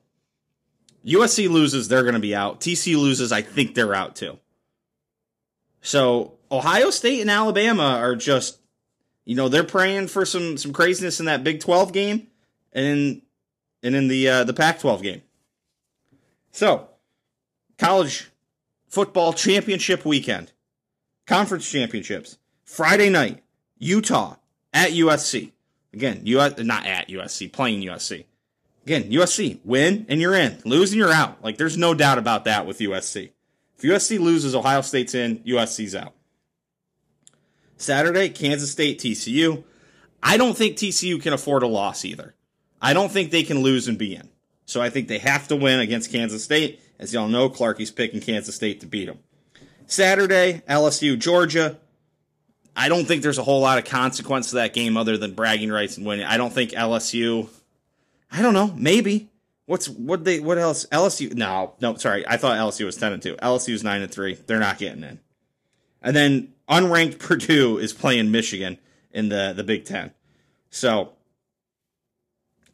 [1.04, 2.60] USC loses, they're going to be out.
[2.60, 4.38] TC loses, I think they're out too.
[5.80, 8.58] So Ohio State and Alabama are just,
[9.24, 12.28] you know, they're praying for some some craziness in that Big Twelve game,
[12.72, 13.22] and
[13.82, 15.22] and in the uh, the Pac twelve game.
[16.50, 16.88] So,
[17.76, 18.30] college
[18.88, 20.52] football championship weekend,
[21.26, 23.42] conference championships, Friday night,
[23.78, 24.36] Utah
[24.72, 25.52] at USC.
[25.92, 28.24] Again, US not at USC, playing USC.
[28.84, 30.58] Again, USC, win and you're in.
[30.64, 31.42] Lose and you're out.
[31.42, 33.30] Like there's no doubt about that with USC.
[33.78, 36.14] If USC loses, Ohio State's in, USC's out.
[37.76, 39.62] Saturday, Kansas State, TCU.
[40.20, 42.34] I don't think TCU can afford a loss either.
[42.82, 44.28] I don't think they can lose and be in.
[44.66, 46.80] So I think they have to win against Kansas State.
[46.98, 49.20] As y'all know, Clarky's picking Kansas State to beat them.
[49.86, 51.78] Saturday, LSU, Georgia.
[52.74, 55.70] I don't think there's a whole lot of consequence to that game other than bragging
[55.70, 56.26] rights and winning.
[56.26, 57.48] I don't think LSU.
[58.30, 58.72] I don't know.
[58.76, 59.30] Maybe.
[59.68, 60.86] What's what they what else?
[60.86, 61.34] LSU?
[61.34, 61.94] No, no.
[61.96, 63.36] Sorry, I thought LSU was ten and two.
[63.36, 64.32] LSU's nine and three.
[64.32, 65.20] They're not getting in.
[66.00, 68.78] And then unranked Purdue is playing Michigan
[69.12, 70.12] in the the Big Ten.
[70.70, 71.12] So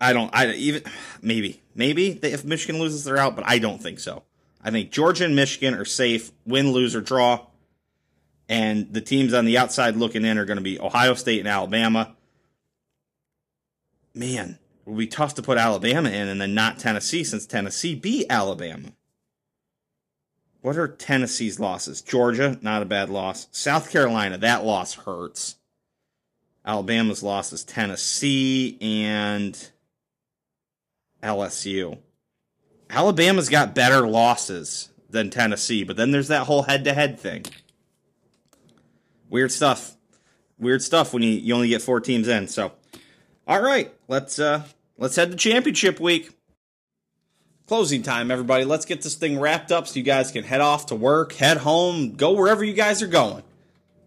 [0.00, 0.30] I don't.
[0.32, 0.84] I even
[1.20, 3.34] maybe maybe they, if Michigan loses, they're out.
[3.34, 4.22] But I don't think so.
[4.62, 6.30] I think Georgia and Michigan are safe.
[6.46, 7.44] Win, lose, or draw.
[8.48, 11.48] And the teams on the outside looking in are going to be Ohio State and
[11.48, 12.14] Alabama.
[14.14, 18.26] Man, would be tough to put Alabama in and then not Tennessee since Tennessee beat
[18.28, 18.92] Alabama.
[20.60, 22.00] What are Tennessee's losses?
[22.00, 23.48] Georgia, not a bad loss.
[23.50, 25.56] South Carolina, that loss hurts.
[26.64, 29.70] Alabama's loss is Tennessee and
[31.22, 31.98] LSU.
[32.88, 37.44] Alabama's got better losses than Tennessee, but then there's that whole head to head thing.
[39.28, 39.96] Weird stuff.
[40.58, 42.48] Weird stuff when you, you only get four teams in.
[42.48, 42.72] So
[43.46, 44.62] all right, let's uh
[44.98, 46.30] let's head to championship week.
[47.66, 48.64] Closing time, everybody.
[48.64, 51.58] Let's get this thing wrapped up so you guys can head off to work, head
[51.58, 53.42] home, go wherever you guys are going.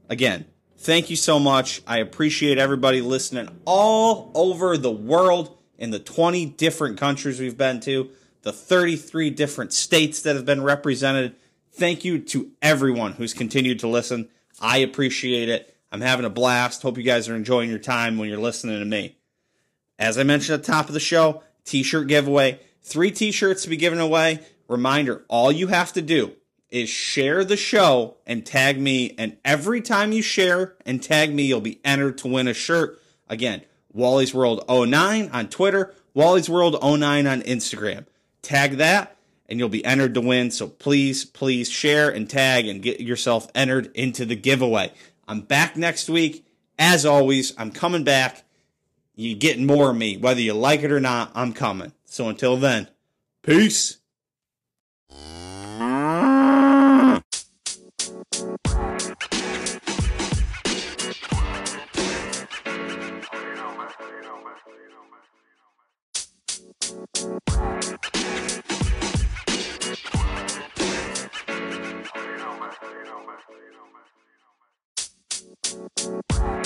[0.10, 0.46] Again,
[0.78, 1.82] thank you so much.
[1.88, 7.80] I appreciate everybody listening all over the world in the 20 different countries we've been
[7.82, 8.10] to,
[8.44, 11.36] the 33 different states that have been represented.
[11.72, 14.30] Thank you to everyone who's continued to listen.
[14.60, 15.76] I appreciate it.
[15.92, 16.82] I'm having a blast.
[16.82, 19.18] Hope you guys are enjoying your time when you're listening to me.
[20.00, 22.60] As I mentioned at the top of the show, t shirt giveaway.
[22.82, 24.40] Three t shirts to be given away.
[24.68, 26.34] Reminder all you have to do
[26.70, 29.16] is share the show and tag me.
[29.18, 33.02] And every time you share and tag me, you'll be entered to win a shirt.
[33.30, 33.62] Again,
[33.94, 38.06] Wally's World 09 on Twitter, Wally's World 09 on Instagram.
[38.42, 39.18] Tag that
[39.50, 40.52] and you'll be entered to win.
[40.52, 44.92] So please, please share and tag and get yourself entered into the giveaway.
[45.28, 46.46] I'm back next week.
[46.80, 48.44] As always, I'm coming back
[49.20, 50.16] You're getting more of me.
[50.16, 51.92] Whether you like it or not, I'm coming.
[52.06, 52.88] So until then,
[53.42, 53.98] peace.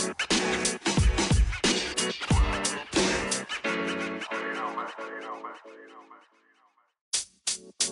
[0.03, 0.20] you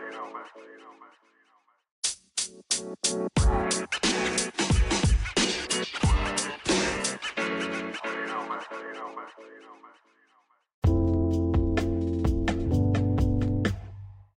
[0.00, 0.42] know, man.